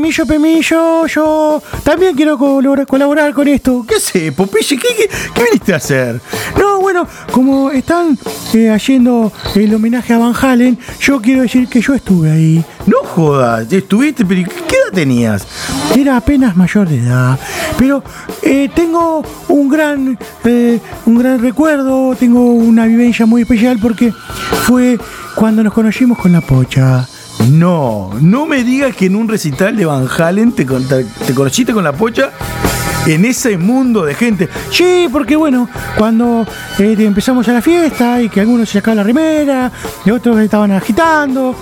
Pemillo, 0.00 0.24
Pemillo, 0.24 1.06
yo 1.08 1.62
también 1.84 2.16
quiero 2.16 2.38
colaborar, 2.38 3.34
con 3.34 3.46
esto. 3.46 3.84
¿Qué 3.86 4.00
sé, 4.00 4.32
Popeye? 4.32 4.78
¿Qué, 4.78 4.88
qué, 4.96 5.10
qué 5.34 5.44
viniste 5.44 5.74
a 5.74 5.76
hacer? 5.76 6.18
No, 6.58 6.80
bueno, 6.80 7.06
como 7.30 7.70
están 7.70 8.18
eh, 8.54 8.70
haciendo 8.70 9.30
el 9.54 9.74
homenaje 9.74 10.14
a 10.14 10.18
Van 10.18 10.32
Halen, 10.34 10.78
yo 11.00 11.20
quiero 11.20 11.42
decir 11.42 11.68
que 11.68 11.82
yo 11.82 11.92
estuve 11.92 12.30
ahí. 12.30 12.64
No 12.86 13.00
jodas, 13.04 13.70
estuviste, 13.70 14.24
pero 14.24 14.48
¿qué 14.48 14.76
edad 14.76 14.94
tenías? 14.94 15.46
Era 15.94 16.16
apenas 16.16 16.56
mayor 16.56 16.88
de 16.88 16.96
edad, 16.96 17.38
pero 17.76 18.02
eh, 18.40 18.70
tengo 18.74 19.22
un 19.48 19.68
gran, 19.68 20.18
eh, 20.44 20.80
un 21.04 21.18
gran 21.18 21.42
recuerdo, 21.42 22.16
tengo 22.16 22.54
una 22.54 22.86
vivencia 22.86 23.26
muy 23.26 23.42
especial 23.42 23.78
porque 23.78 24.14
fue 24.66 24.98
cuando 25.34 25.62
nos 25.62 25.74
conocimos 25.74 26.16
con 26.16 26.32
la 26.32 26.40
pocha. 26.40 27.06
No, 27.48 28.10
no 28.20 28.46
me 28.46 28.64
digas 28.64 28.94
que 28.94 29.06
en 29.06 29.16
un 29.16 29.28
recital 29.28 29.76
de 29.76 29.86
Van 29.86 30.06
Halen 30.06 30.52
te, 30.52 30.64
te, 30.64 31.34
con 31.72 31.84
la 31.84 31.92
pocha 31.92 32.32
en 33.06 33.24
ese 33.24 33.56
mundo 33.56 34.04
de 34.04 34.14
gente. 34.14 34.48
Sí, 34.70 35.08
porque 35.10 35.36
bueno, 35.36 35.68
cuando 35.96 36.46
eh, 36.78 36.94
empezamos 36.98 37.48
a 37.48 37.54
la 37.54 37.62
fiesta 37.62 38.20
y 38.20 38.28
que 38.28 38.40
algunos 38.40 38.68
se 38.68 38.78
sacaban 38.78 38.98
la 38.98 39.04
remera 39.04 39.72
y 40.04 40.10
otros 40.10 40.38
estaban 40.40 40.70
agitando 40.72 41.54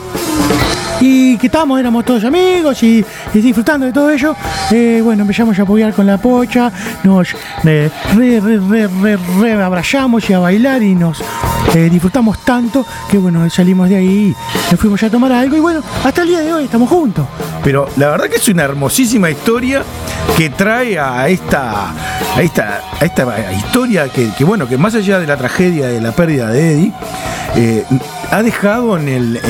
y 1.00 1.36
que 1.36 1.46
estábamos, 1.46 1.78
éramos 1.78 2.04
todos 2.04 2.24
amigos 2.24 2.82
y, 2.82 3.04
disfrutando 3.32 3.86
de 3.86 3.92
todo 3.92 4.10
ello, 4.10 4.34
eh, 4.70 5.00
bueno, 5.02 5.22
empezamos 5.22 5.58
a 5.58 5.62
apoyar 5.62 5.92
con 5.92 6.06
la 6.06 6.18
pocha, 6.18 6.72
nos 7.04 7.34
eh, 7.64 7.90
re, 8.14 8.40
re, 8.40 8.58
re, 8.58 8.86
re, 8.86 9.18
re 9.38 9.52
abrazamos 9.62 10.28
y 10.28 10.32
a 10.32 10.38
bailar 10.38 10.82
y 10.82 10.94
nos 10.94 11.22
eh, 11.74 11.88
disfrutamos 11.90 12.38
tanto 12.44 12.86
que 13.10 13.18
bueno, 13.18 13.48
salimos 13.50 13.88
de 13.88 13.96
ahí, 13.96 14.34
nos 14.70 14.80
fuimos 14.80 15.02
a 15.02 15.10
tomar 15.10 15.32
algo 15.32 15.56
y 15.56 15.60
bueno, 15.60 15.82
hasta 16.04 16.22
el 16.22 16.28
día 16.28 16.40
de 16.40 16.52
hoy 16.52 16.64
estamos 16.64 16.88
juntos. 16.88 17.26
Pero 17.62 17.88
la 17.96 18.10
verdad 18.10 18.26
que 18.26 18.36
es 18.36 18.48
una 18.48 18.64
hermosísima 18.64 19.30
historia 19.30 19.82
que 20.36 20.50
trae 20.50 20.98
a 20.98 21.28
esta, 21.28 21.92
a 22.34 22.42
esta, 22.42 22.82
a 22.98 23.04
esta 23.04 23.52
historia 23.52 24.08
que, 24.08 24.30
que, 24.36 24.44
bueno, 24.44 24.66
que 24.66 24.78
más 24.78 24.94
allá 24.94 25.18
de 25.18 25.26
la 25.26 25.36
tragedia 25.36 25.88
de 25.88 26.00
la 26.00 26.12
pérdida 26.12 26.48
de 26.48 26.72
Eddie, 26.72 26.92
eh, 27.56 27.84
ha 28.30 28.42
dejado 28.42 28.98
en, 28.98 29.08
el, 29.08 29.40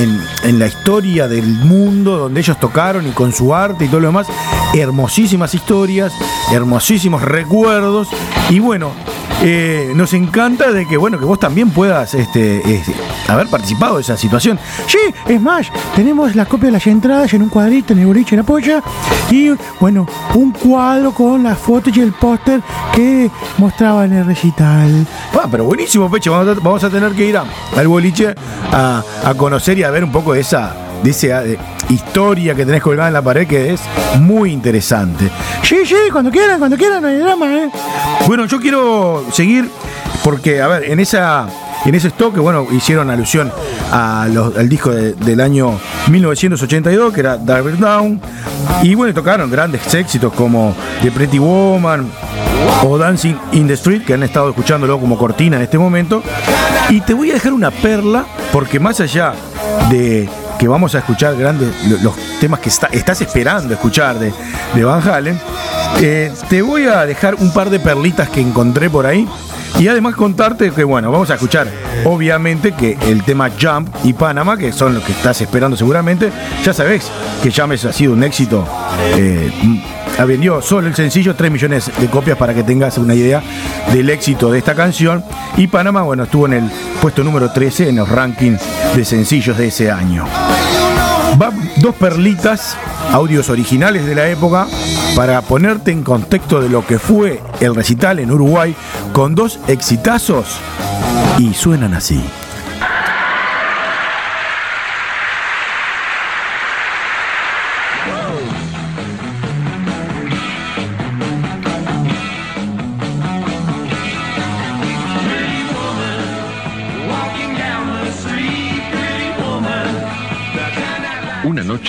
en, 0.44 0.58
la 0.58 0.66
historia 0.66 1.28
del 1.28 1.46
mundo 1.46 2.16
donde 2.16 2.40
ellos 2.40 2.58
tocaron 2.58 3.06
y 3.06 3.10
con 3.10 3.32
su 3.32 3.54
arte 3.54 3.84
y 3.84 3.88
todo 3.88 4.00
lo 4.00 4.08
demás, 4.08 4.28
hermosísimas 4.74 5.54
historias, 5.54 6.12
hermosísimos 6.52 7.22
recuerdos. 7.22 8.08
Y 8.50 8.60
bueno, 8.60 8.92
eh, 9.42 9.92
nos 9.94 10.12
encanta 10.14 10.72
de 10.72 10.86
que, 10.86 10.96
bueno, 10.96 11.18
que 11.18 11.24
vos 11.24 11.38
también 11.38 11.70
puedas 11.70 12.14
este, 12.14 12.62
haber 13.28 13.46
participado 13.48 13.96
de 13.96 14.02
esa 14.02 14.16
situación. 14.16 14.58
Sí, 14.86 14.98
es 15.26 15.40
más, 15.40 15.70
tenemos 15.94 16.34
la 16.34 16.46
copia 16.46 16.66
de 16.66 16.72
las 16.72 16.86
entradas 16.86 17.32
en 17.34 17.42
un 17.42 17.48
cuadrito 17.48 17.92
en 17.92 18.00
el 18.00 18.06
boliche 18.06 18.34
en 18.34 18.40
la 18.40 18.46
polla 18.46 18.82
y, 19.30 19.50
bueno, 19.80 20.06
un 20.34 20.52
cuadro 20.52 21.12
con 21.12 21.42
las 21.44 21.58
fotos 21.58 21.96
y 21.96 22.00
el 22.00 22.12
póster 22.12 22.60
que 22.94 23.30
mostraba 23.58 24.04
en 24.04 24.14
el 24.14 24.26
recital. 24.26 25.06
Ah, 25.34 25.46
pero 25.50 25.64
buenísimo, 25.64 26.10
Peche. 26.10 26.30
Vamos 26.30 26.82
a, 26.82 26.90
tener 26.90 27.12
que 27.12 27.26
ir 27.26 27.38
al 27.38 27.88
boliche 27.88 28.34
a, 28.72 29.02
conocer 29.36 29.78
y 29.78 29.84
a 29.84 29.90
ver 29.90 30.02
un 30.02 30.10
poco 30.10 30.32
de 30.32 30.40
esa, 30.40 30.74
de 31.02 31.10
esa 31.10 31.44
eh, 31.44 31.58
historia 31.88 32.54
que 32.54 32.64
tenés 32.66 32.82
colgada 32.82 33.08
en 33.08 33.14
la 33.14 33.22
pared 33.22 33.46
que 33.46 33.72
es 33.72 33.80
muy 34.20 34.52
interesante. 34.52 35.30
Sí, 35.62 35.78
sí, 35.84 35.94
cuando 36.12 36.30
quieran, 36.30 36.58
cuando 36.58 36.76
quieran, 36.76 37.02
no 37.02 37.08
hay 37.08 37.16
drama, 37.18 37.46
¿eh? 37.54 37.70
Bueno, 38.26 38.46
yo 38.46 38.58
quiero 38.60 39.24
seguir 39.32 39.68
porque, 40.24 40.60
a 40.60 40.66
ver, 40.68 40.84
en 40.90 41.00
esa. 41.00 41.46
En 41.84 41.94
ese 41.94 42.08
stock, 42.08 42.36
bueno, 42.38 42.66
hicieron 42.72 43.08
alusión 43.08 43.52
a 43.92 44.26
los- 44.30 44.56
al 44.56 44.68
disco 44.68 44.90
de- 44.90 45.12
del 45.12 45.40
año 45.40 45.78
1982, 46.08 47.14
que 47.14 47.20
era 47.20 47.36
Diver 47.38 47.78
Down. 47.78 48.20
Y 48.82 48.96
bueno, 48.96 49.14
tocaron 49.14 49.48
grandes 49.48 49.94
éxitos 49.94 50.32
como 50.32 50.74
The 51.02 51.12
Pretty 51.12 51.38
Woman 51.38 52.10
o 52.82 52.98
Dancing 52.98 53.36
in 53.52 53.68
the 53.68 53.74
Street, 53.74 54.02
que 54.04 54.14
han 54.14 54.24
estado 54.24 54.48
escuchándolo 54.50 54.98
como 54.98 55.16
cortina 55.16 55.56
en 55.56 55.62
este 55.62 55.78
momento. 55.78 56.20
Y 56.90 57.00
te 57.00 57.14
voy 57.14 57.30
a 57.30 57.34
dejar 57.34 57.52
una 57.52 57.70
perla, 57.70 58.24
porque 58.52 58.80
más 58.80 58.98
allá 59.00 59.34
de 59.88 60.28
que 60.58 60.68
vamos 60.68 60.94
a 60.94 60.98
escuchar 60.98 61.36
grandes 61.36 61.68
lo- 61.88 61.98
los 62.02 62.14
temas 62.40 62.60
que 62.60 62.68
está- 62.68 62.88
estás 62.92 63.20
esperando 63.20 63.72
escuchar 63.74 64.18
de, 64.18 64.32
de 64.74 64.84
Van 64.84 65.06
Halen, 65.08 65.38
eh, 66.00 66.32
te 66.48 66.62
voy 66.62 66.86
a 66.86 67.06
dejar 67.06 67.34
un 67.36 67.52
par 67.52 67.70
de 67.70 67.78
perlitas 67.80 68.28
que 68.28 68.40
encontré 68.40 68.90
por 68.90 69.06
ahí. 69.06 69.26
Y 69.78 69.86
además 69.86 70.14
contarte 70.16 70.70
que, 70.72 70.82
bueno, 70.82 71.12
vamos 71.12 71.30
a 71.30 71.34
escuchar, 71.34 71.68
obviamente, 72.04 72.72
que 72.72 72.96
el 73.02 73.22
tema 73.22 73.50
Jump 73.60 73.88
y 74.02 74.12
Panama, 74.14 74.56
que 74.56 74.72
son 74.72 74.94
los 74.94 75.04
que 75.04 75.12
estás 75.12 75.40
esperando 75.42 75.76
seguramente, 75.76 76.32
ya 76.64 76.72
sabés 76.72 77.10
que 77.42 77.52
Jump 77.52 77.72
ha 77.72 77.92
sido 77.92 78.14
un 78.14 78.24
éxito. 78.24 78.66
eh, 79.14 79.52
vendido 80.24 80.60
solo 80.62 80.88
el 80.88 80.94
sencillo 80.94 81.34
3 81.34 81.50
millones 81.50 81.90
de 81.98 82.06
copias 82.08 82.36
para 82.36 82.54
que 82.54 82.62
tengas 82.62 82.98
una 82.98 83.14
idea 83.14 83.42
del 83.92 84.10
éxito 84.10 84.50
de 84.50 84.58
esta 84.58 84.74
canción. 84.74 85.24
Y 85.56 85.66
Panama, 85.66 86.02
bueno, 86.02 86.24
estuvo 86.24 86.46
en 86.46 86.54
el 86.54 86.70
puesto 87.00 87.22
número 87.22 87.50
13 87.50 87.88
en 87.90 87.96
los 87.96 88.08
rankings 88.08 88.60
de 88.94 89.04
sencillos 89.04 89.56
de 89.56 89.68
ese 89.68 89.90
año. 89.90 90.24
Va 91.40 91.52
dos 91.76 91.94
perlitas, 91.94 92.76
audios 93.12 93.48
originales 93.48 94.06
de 94.06 94.14
la 94.14 94.28
época, 94.28 94.66
para 95.14 95.40
ponerte 95.42 95.92
en 95.92 96.02
contexto 96.02 96.60
de 96.60 96.68
lo 96.68 96.84
que 96.84 96.98
fue 96.98 97.40
el 97.60 97.74
recital 97.74 98.18
en 98.18 98.30
Uruguay, 98.30 98.74
con 99.12 99.34
dos 99.34 99.60
exitazos 99.68 100.58
y 101.38 101.54
suenan 101.54 101.94
así. 101.94 102.22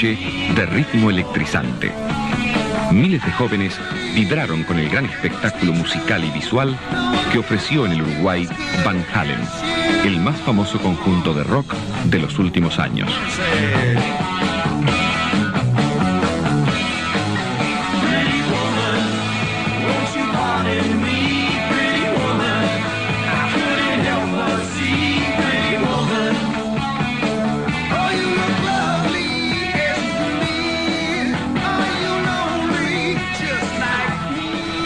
De 0.02 0.66
ritmo 0.66 1.10
electrizante. 1.10 1.91
Miles 2.89 3.22
de 3.26 3.32
jóvenes 3.34 3.78
vibraron 4.16 4.64
con 4.64 4.80
el 4.80 4.89
gran 4.89 5.04
espectáculo 5.04 5.74
musical 5.74 6.24
y 6.24 6.32
visual 6.32 6.78
que 7.34 7.39
ofreció 7.39 7.86
en 7.86 7.91
el 7.91 8.02
Uruguay 8.04 8.47
Van 8.86 9.06
Halen, 9.14 9.41
el 10.06 10.22
más 10.22 10.38
famoso 10.38 10.80
conjunto 10.80 11.34
de 11.34 11.43
rock 11.43 11.74
de 12.06 12.20
los 12.20 12.39
últimos 12.39 12.80
años. 12.80 13.12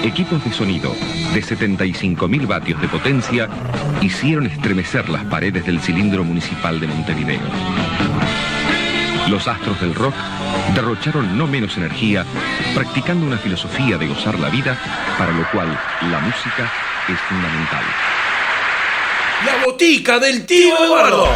Equipos 0.04 0.44
de 0.44 0.52
sonido 0.52 0.94
de 1.34 1.42
75.000 1.42 2.46
vatios 2.46 2.82
de 2.82 2.90
potencia 2.90 3.48
hicieron 4.02 4.46
estremecer 4.48 5.08
las 5.08 5.24
paredes 5.24 5.66
del 5.66 5.80
cilindro 5.80 6.26
municipal 6.26 6.78
de 6.80 6.88
Montevideo. 6.88 7.40
Los 9.30 9.48
astros 9.48 9.80
del 9.80 9.96
rock 9.96 10.14
derrocharon 10.76 11.38
no 11.38 11.48
menos 11.48 11.78
energía 11.78 12.26
practicando 12.76 13.26
una 13.26 13.38
filosofía 13.38 13.98
de 13.98 14.08
gozar 14.08 14.38
la 14.38 14.50
vida, 14.50 14.78
para 15.18 15.32
lo 15.32 15.50
cual 15.52 15.70
la 16.12 16.20
música 16.20 16.70
es 17.08 17.20
fundamental. 17.22 17.84
La 19.46 19.66
botica 19.66 20.20
del 20.20 20.46
tío 20.46 20.76
Eduardo. 20.84 21.30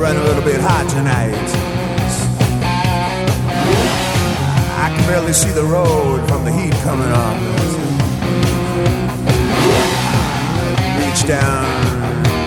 run 0.00 0.16
a 0.16 0.24
little 0.24 0.42
bit 0.42 0.58
hot 0.62 0.88
tonight. 0.88 1.34
I 4.82 4.88
can 4.96 5.06
barely 5.06 5.34
see 5.34 5.50
the 5.50 5.64
road 5.64 6.26
from 6.26 6.46
the 6.46 6.50
heat 6.50 6.72
coming 6.80 7.12
on. 7.12 7.36
Reach 11.00 11.28
down 11.28 11.66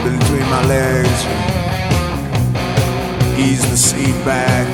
between 0.04 0.50
my 0.50 0.66
legs, 0.66 1.20
ease 3.40 3.62
the 3.70 3.78
seat 3.78 4.26
back. 4.26 4.68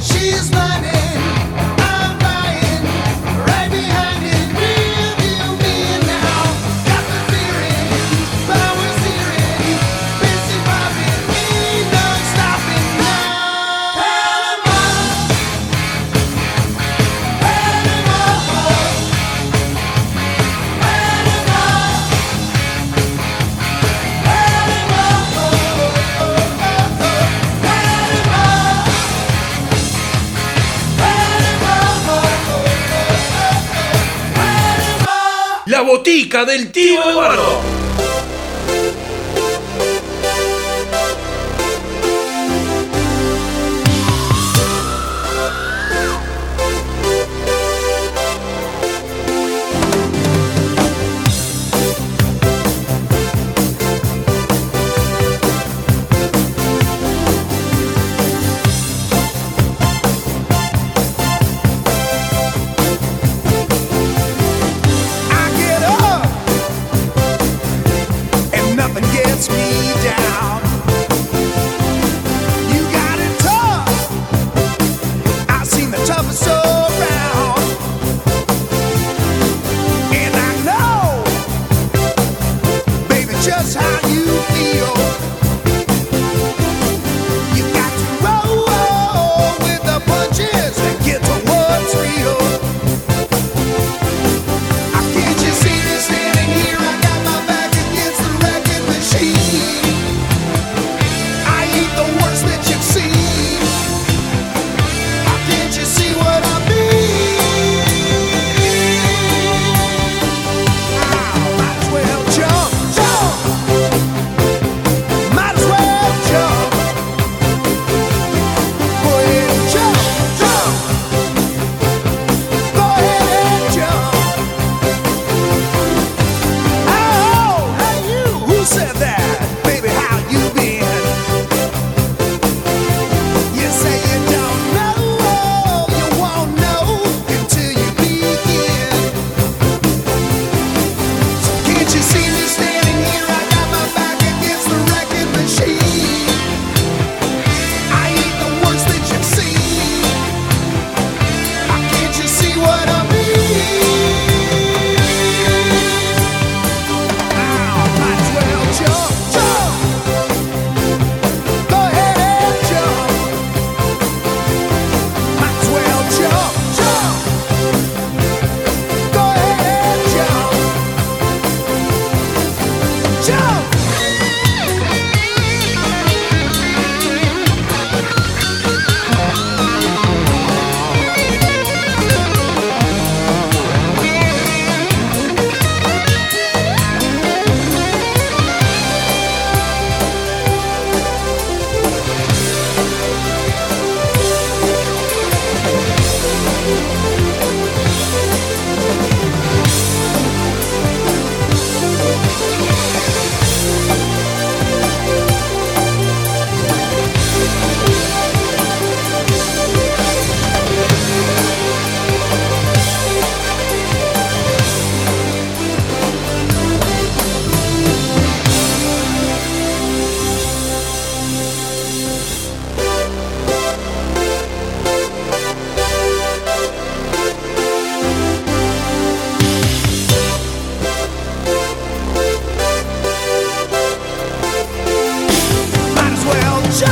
She's 0.00 0.50
running. 0.50 0.93
rica 36.14 36.44
del 36.44 36.70
tío 36.70 37.10
Eduardo. 37.10 37.73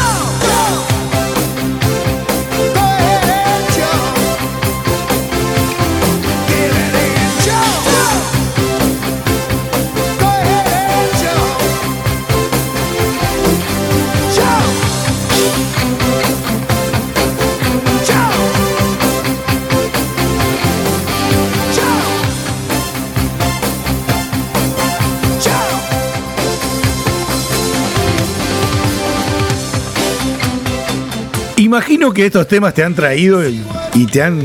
go! 0.02 0.31
imagino 31.72 32.12
que 32.12 32.26
estos 32.26 32.46
temas 32.46 32.74
te 32.74 32.84
han 32.84 32.94
traído 32.94 33.42
y, 33.48 34.06
te 34.12 34.22
han 34.22 34.42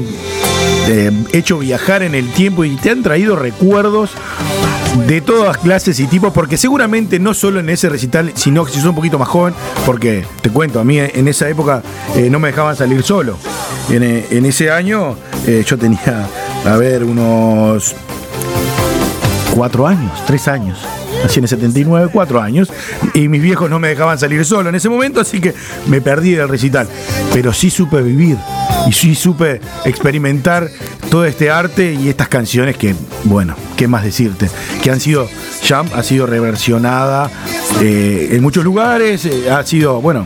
eh, 0.87 1.11
hecho 1.33 1.59
viajar 1.59 2.01
en 2.01 2.15
el 2.15 2.31
tiempo 2.31 2.63
y 2.63 2.77
te 2.77 2.89
han 2.89 3.03
traído 3.03 3.35
recuerdos 3.35 4.11
de 5.07 5.19
todas 5.19 5.57
clases 5.57 5.99
y 5.99 6.07
tipos, 6.07 6.31
porque 6.31 6.55
seguramente 6.55 7.19
no 7.19 7.33
solo 7.33 7.59
en 7.59 7.69
ese 7.69 7.89
recital, 7.89 8.31
sino 8.35 8.63
que 8.63 8.71
si 8.71 8.77
sos 8.77 8.91
un 8.91 8.95
poquito 8.95 9.19
más 9.19 9.27
joven, 9.27 9.53
porque 9.85 10.25
te 10.41 10.49
cuento, 10.49 10.79
a 10.79 10.85
mí 10.85 10.99
en 10.99 11.27
esa 11.27 11.49
época 11.49 11.83
eh, 12.15 12.29
no 12.29 12.39
me 12.39 12.47
dejaban 12.47 12.77
salir 12.77 13.03
solo. 13.03 13.37
En, 13.89 14.03
eh, 14.03 14.25
ese 14.31 14.71
año 14.71 15.17
yo 15.65 15.77
tenía, 15.77 16.29
a 16.65 16.77
ver, 16.77 17.03
unos 17.03 17.93
cuatro 19.53 19.85
años, 19.85 20.13
tres 20.25 20.47
años. 20.47 20.79
Nací 21.23 21.39
en 21.39 21.45
el 21.45 21.49
79, 21.49 22.09
cuatro 22.11 22.41
años. 22.41 22.71
Y 23.13 23.27
mis 23.27 23.41
viejos 23.41 23.69
no 23.69 23.79
me 23.79 23.89
dejaban 23.89 24.17
salir 24.17 24.45
solo 24.45 24.69
en 24.69 24.75
ese 24.75 24.89
momento, 24.89 25.21
así 25.21 25.39
que 25.39 25.53
me 25.87 26.01
perdí 26.01 26.31
del 26.31 26.49
recital. 26.49 26.87
Pero 27.33 27.53
sí 27.53 27.69
supe 27.69 28.01
vivir 28.01 28.37
y 28.87 28.93
sí 28.93 29.15
supe 29.15 29.59
experimentar 29.85 30.69
todo 31.09 31.25
este 31.25 31.49
arte 31.49 31.93
y 31.93 32.09
estas 32.09 32.27
canciones 32.27 32.77
que, 32.77 32.95
bueno, 33.23 33.55
¿qué 33.75 33.87
más 33.87 34.03
decirte? 34.03 34.49
Que 34.83 34.91
han 34.91 34.99
sido, 34.99 35.27
Jump 35.67 35.93
ha 35.95 36.03
sido 36.03 36.25
reversionada 36.25 37.29
eh, 37.81 38.29
en 38.31 38.41
muchos 38.41 38.63
lugares, 38.63 39.25
eh, 39.25 39.49
ha 39.49 39.63
sido, 39.63 40.01
bueno, 40.01 40.25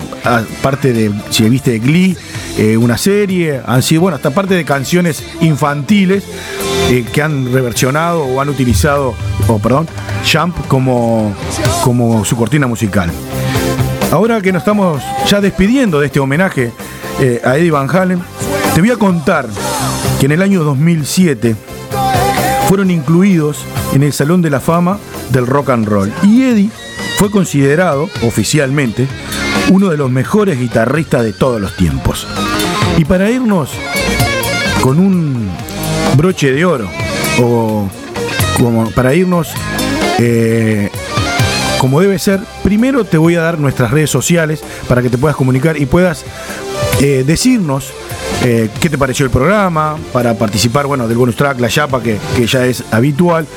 parte 0.61 0.93
de, 0.93 1.11
si 1.29 1.47
viste 1.49 1.79
Glee, 1.79 2.17
eh, 2.57 2.77
una 2.77 2.97
serie, 2.97 3.61
han 3.65 3.83
sido, 3.83 4.01
bueno, 4.01 4.15
hasta 4.15 4.31
parte 4.31 4.55
de 4.55 4.65
canciones 4.65 5.23
infantiles 5.41 6.23
que 6.99 7.21
han 7.21 7.53
reversionado 7.53 8.25
o 8.25 8.41
han 8.41 8.49
utilizado, 8.49 9.13
o 9.47 9.59
perdón, 9.59 9.87
Jump 10.29 10.55
como, 10.67 11.33
como 11.83 12.25
su 12.25 12.35
cortina 12.35 12.67
musical. 12.67 13.09
Ahora 14.11 14.41
que 14.41 14.51
nos 14.51 14.61
estamos 14.61 15.01
ya 15.25 15.39
despidiendo 15.39 16.01
de 16.01 16.07
este 16.07 16.19
homenaje 16.19 16.73
eh, 17.21 17.41
a 17.45 17.55
Eddie 17.55 17.71
Van 17.71 17.89
Halen, 17.89 18.21
te 18.75 18.81
voy 18.81 18.91
a 18.91 18.97
contar 18.97 19.47
que 20.19 20.25
en 20.25 20.33
el 20.33 20.41
año 20.41 20.65
2007 20.65 21.55
fueron 22.67 22.91
incluidos 22.91 23.65
en 23.93 24.03
el 24.03 24.11
Salón 24.11 24.41
de 24.41 24.49
la 24.49 24.59
Fama 24.59 24.99
del 25.29 25.47
Rock 25.47 25.69
and 25.69 25.87
Roll. 25.87 26.11
Y 26.23 26.43
Eddie 26.43 26.69
fue 27.17 27.31
considerado 27.31 28.09
oficialmente 28.21 29.07
uno 29.69 29.87
de 29.87 29.95
los 29.95 30.11
mejores 30.11 30.59
guitarristas 30.59 31.23
de 31.23 31.31
todos 31.31 31.61
los 31.61 31.73
tiempos. 31.77 32.27
Y 32.97 33.05
para 33.05 33.29
irnos 33.29 33.69
con 34.81 34.99
un 34.99 35.49
broche 36.15 36.51
de 36.51 36.65
oro, 36.65 36.89
o 37.39 37.87
como 38.57 38.89
para 38.91 39.13
irnos 39.13 39.49
eh, 40.19 40.89
como 41.81 41.99
debe 41.99 42.19
ser, 42.19 42.39
primero 42.63 43.05
te 43.05 43.17
voy 43.17 43.35
a 43.35 43.41
dar 43.41 43.57
nuestras 43.57 43.89
redes 43.89 44.11
sociales 44.11 44.63
para 44.87 45.01
que 45.01 45.09
te 45.09 45.17
puedas 45.17 45.35
comunicar 45.35 45.77
y 45.77 45.87
puedas 45.87 46.25
eh, 46.99 47.23
decirnos 47.25 47.91
eh, 48.43 48.69
qué 48.79 48.87
te 48.87 48.99
pareció 48.99 49.25
el 49.25 49.31
programa, 49.31 49.97
para 50.13 50.35
participar, 50.35 50.85
bueno, 50.85 51.07
del 51.07 51.17
bonus 51.17 51.35
track, 51.35 51.59
la 51.59 51.69
chapa, 51.69 52.01
que, 52.01 52.19
que 52.35 52.45
ya 52.45 52.67
es 52.67 52.83
habitual. 52.91 53.47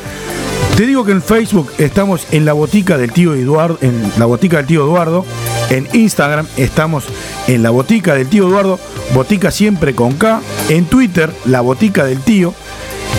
Te 0.76 0.86
digo 0.86 1.04
que 1.04 1.12
en 1.12 1.22
Facebook 1.22 1.70
estamos 1.78 2.26
en 2.32 2.44
la 2.44 2.52
botica 2.52 2.98
del 2.98 3.12
tío 3.12 3.32
Eduardo, 3.34 3.78
en 3.80 4.10
la 4.18 4.26
botica 4.26 4.56
del 4.56 4.66
tío 4.66 4.82
Eduardo. 4.82 5.24
En 5.70 5.86
Instagram 5.92 6.48
estamos 6.56 7.04
en 7.46 7.62
la 7.62 7.70
botica 7.70 8.14
del 8.14 8.28
tío 8.28 8.48
Eduardo, 8.48 8.80
botica 9.14 9.52
siempre 9.52 9.94
con 9.94 10.14
K. 10.14 10.40
En 10.68 10.86
Twitter, 10.86 11.32
la 11.44 11.60
botica 11.60 12.04
del 12.04 12.18
tío. 12.18 12.54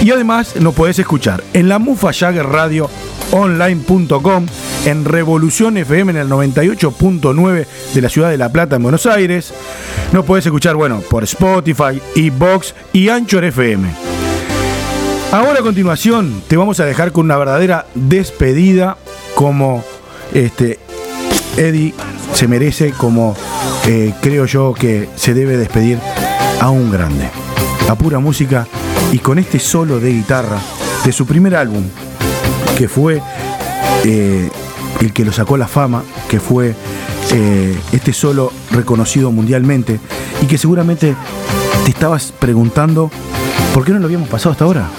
Y 0.04 0.12
además 0.12 0.58
nos 0.58 0.74
podés 0.74 1.00
escuchar 1.00 1.46
en 1.54 1.70
la 1.70 1.80
Mufa 1.80 2.12
Jagger 2.12 2.46
Radio 2.46 2.90
online.com, 3.32 4.46
en 4.86 5.06
Revolución 5.06 5.78
FM 5.78 6.12
en 6.12 6.18
el 6.18 6.28
98.9 6.28 7.66
de 7.94 8.02
la 8.02 8.10
ciudad 8.10 8.32
de 8.32 8.38
La 8.38 8.52
Plata 8.52 8.76
en 8.76 8.84
Buenos 8.84 9.06
Aires. 9.06 9.54
Nos 10.12 10.26
podés 10.26 10.46
escuchar, 10.46 10.76
bueno, 10.76 11.02
por 11.10 11.24
Spotify, 11.24 12.02
Box 12.38 12.76
y 12.92 13.08
Anchor 13.08 13.46
FM. 13.46 14.15
Ahora 15.32 15.60
a 15.60 15.64
continuación 15.64 16.42
te 16.48 16.56
vamos 16.56 16.80
a 16.80 16.86
dejar 16.86 17.12
con 17.12 17.26
una 17.26 17.38
verdadera 17.38 17.86
despedida 17.94 18.98
como 19.36 19.84
este 20.34 20.80
Eddie 21.58 21.94
se 22.34 22.48
merece, 22.48 22.92
como 22.92 23.36
eh, 23.88 24.14
creo 24.22 24.46
yo 24.46 24.74
que 24.74 25.10
se 25.16 25.34
debe 25.34 25.58
despedir 25.58 26.00
a 26.60 26.70
un 26.70 26.92
grande. 26.92 27.30
A 27.90 27.96
pura 27.96 28.20
música 28.20 28.68
y 29.12 29.20
con 29.20 29.40
este 29.40 29.60
solo 29.60 30.00
de 30.00 30.12
guitarra 30.12 30.60
de 31.04 31.12
su 31.12 31.26
primer 31.26 31.56
álbum, 31.56 31.84
que 32.78 32.88
fue 32.88 33.22
eh, 34.04 34.50
el 35.02 35.14
que 35.14 35.26
lo 35.26 35.32
sacó 35.32 35.58
la 35.58 35.68
fama, 35.68 36.04
que 36.28 36.40
fue 36.40 36.76
eh, 37.32 37.78
este 37.92 38.14
solo 38.14 38.52
reconocido 38.72 39.32
mundialmente 39.32 40.00
y 40.42 40.46
que 40.46 40.58
seguramente 40.58 41.16
te 41.84 41.92
estabas 41.92 42.34
preguntando 42.38 43.12
por 43.74 43.86
qué 43.86 43.92
no 43.92 44.00
lo 44.00 44.06
habíamos 44.06 44.30
pasado 44.30 44.52
hasta 44.52 44.66
ahora. 44.66 44.90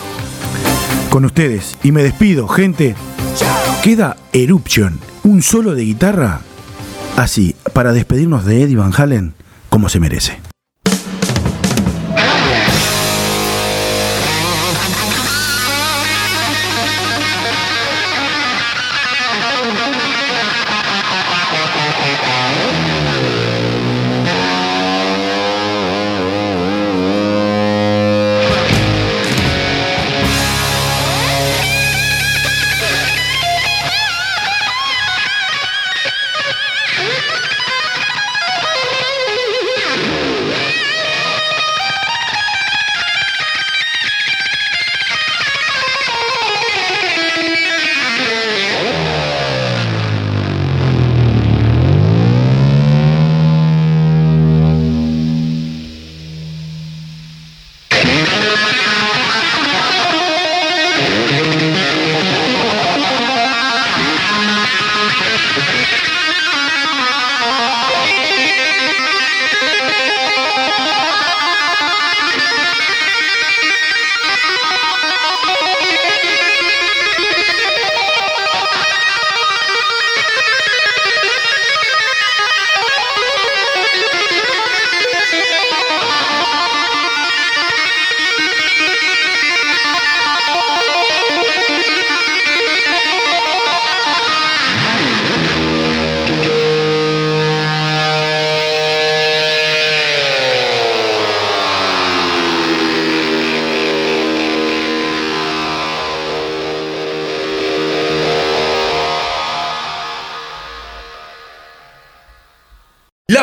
Con 1.16 1.24
ustedes, 1.24 1.78
y 1.82 1.92
me 1.92 2.02
despido, 2.02 2.46
gente, 2.46 2.94
queda 3.82 4.18
Eruption, 4.34 5.00
un 5.24 5.40
solo 5.40 5.74
de 5.74 5.82
guitarra, 5.82 6.42
así, 7.16 7.56
para 7.72 7.94
despedirnos 7.94 8.44
de 8.44 8.60
Eddie 8.60 8.76
Van 8.76 8.92
Halen 8.94 9.32
como 9.70 9.88
se 9.88 9.98
merece. 9.98 10.45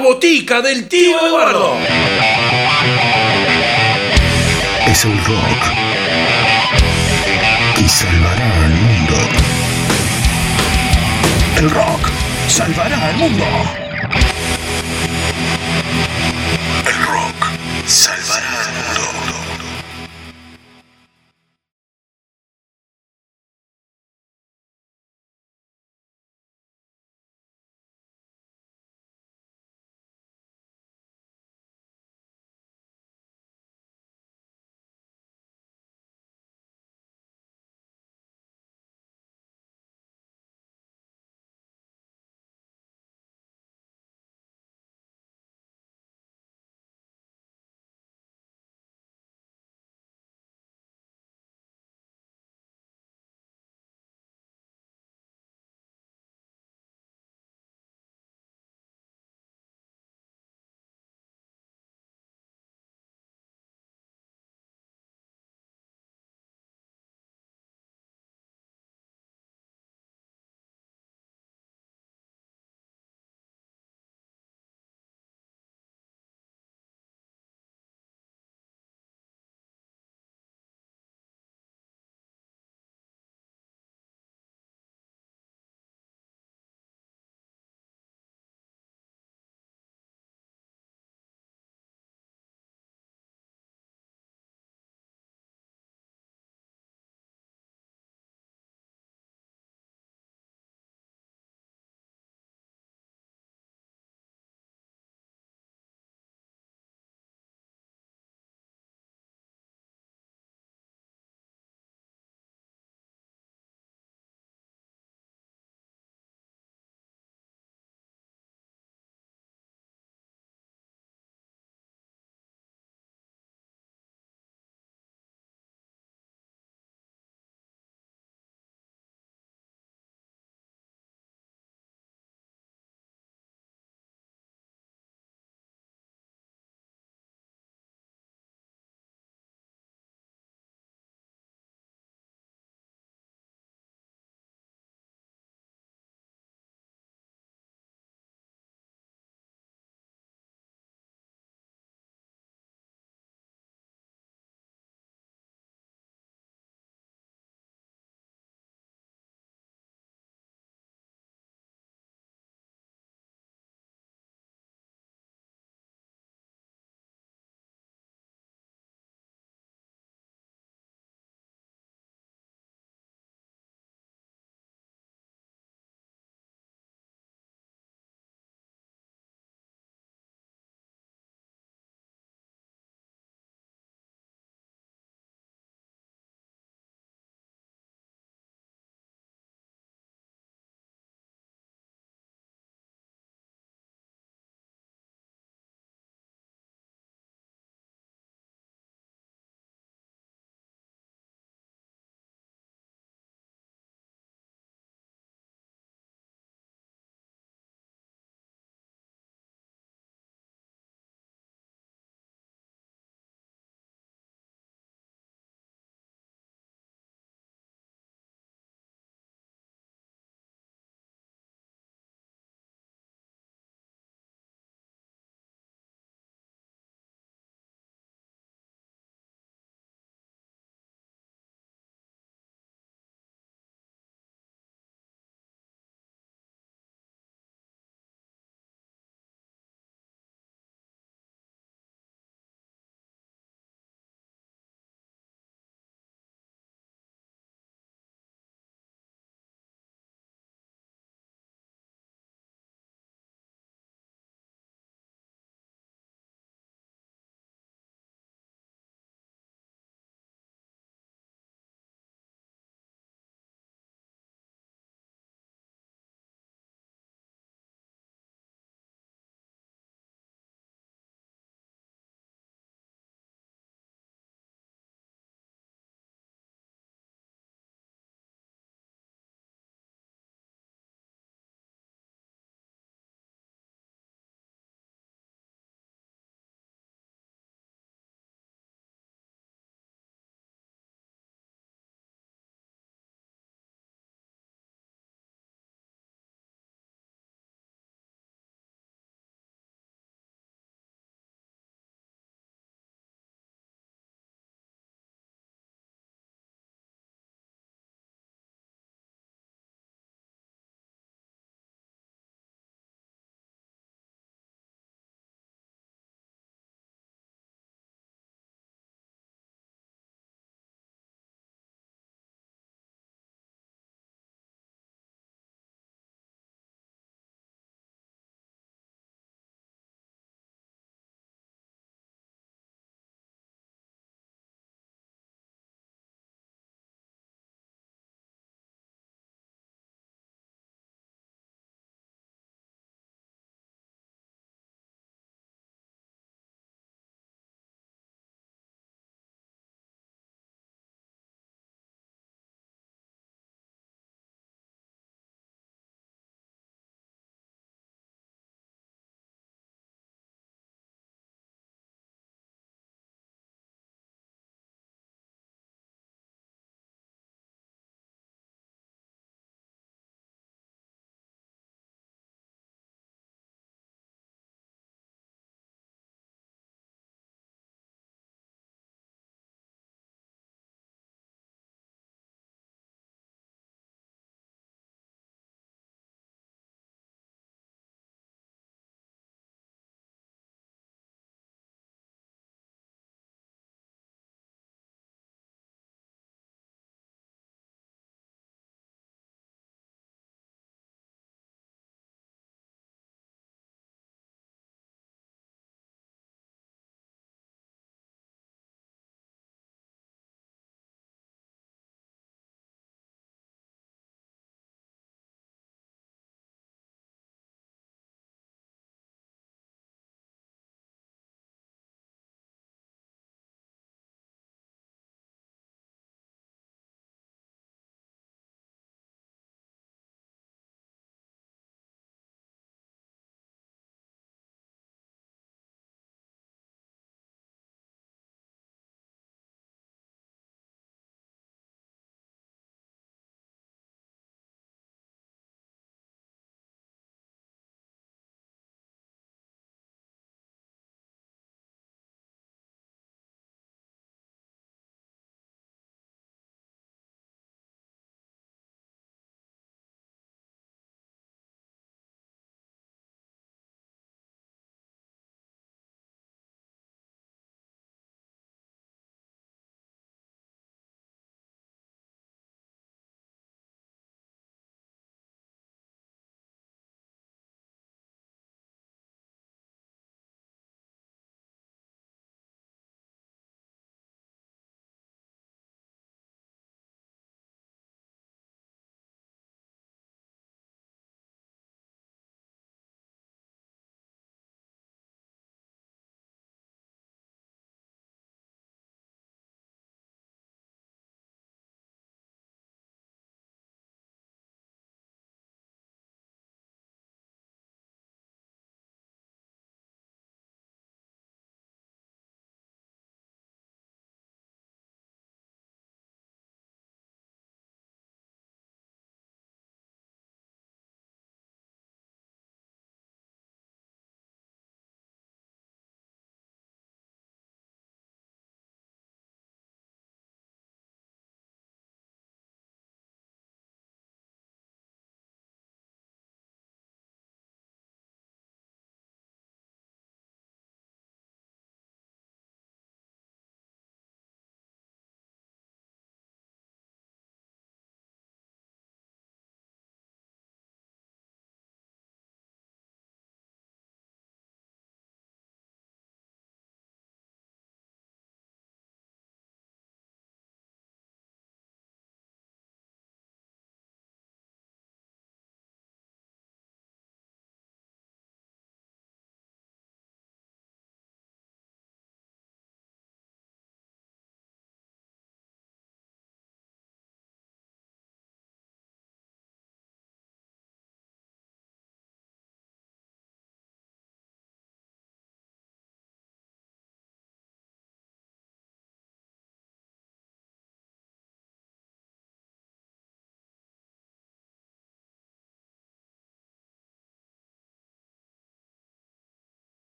botica 0.00 0.60
del 0.62 0.88
tío 0.88 1.26
Eduardo. 1.26 1.76
Es 4.86 5.04
el 5.04 5.24
rock 5.24 5.62
que 7.76 7.88
salvará 7.88 8.64
al 8.64 8.74
mundo. 8.74 9.16
El 11.56 11.70
rock 11.70 12.10
salvará 12.48 13.06
al 13.08 13.16
mundo. 13.16 13.44
El 16.86 17.06
rock 17.06 17.46
salvará 17.86 18.59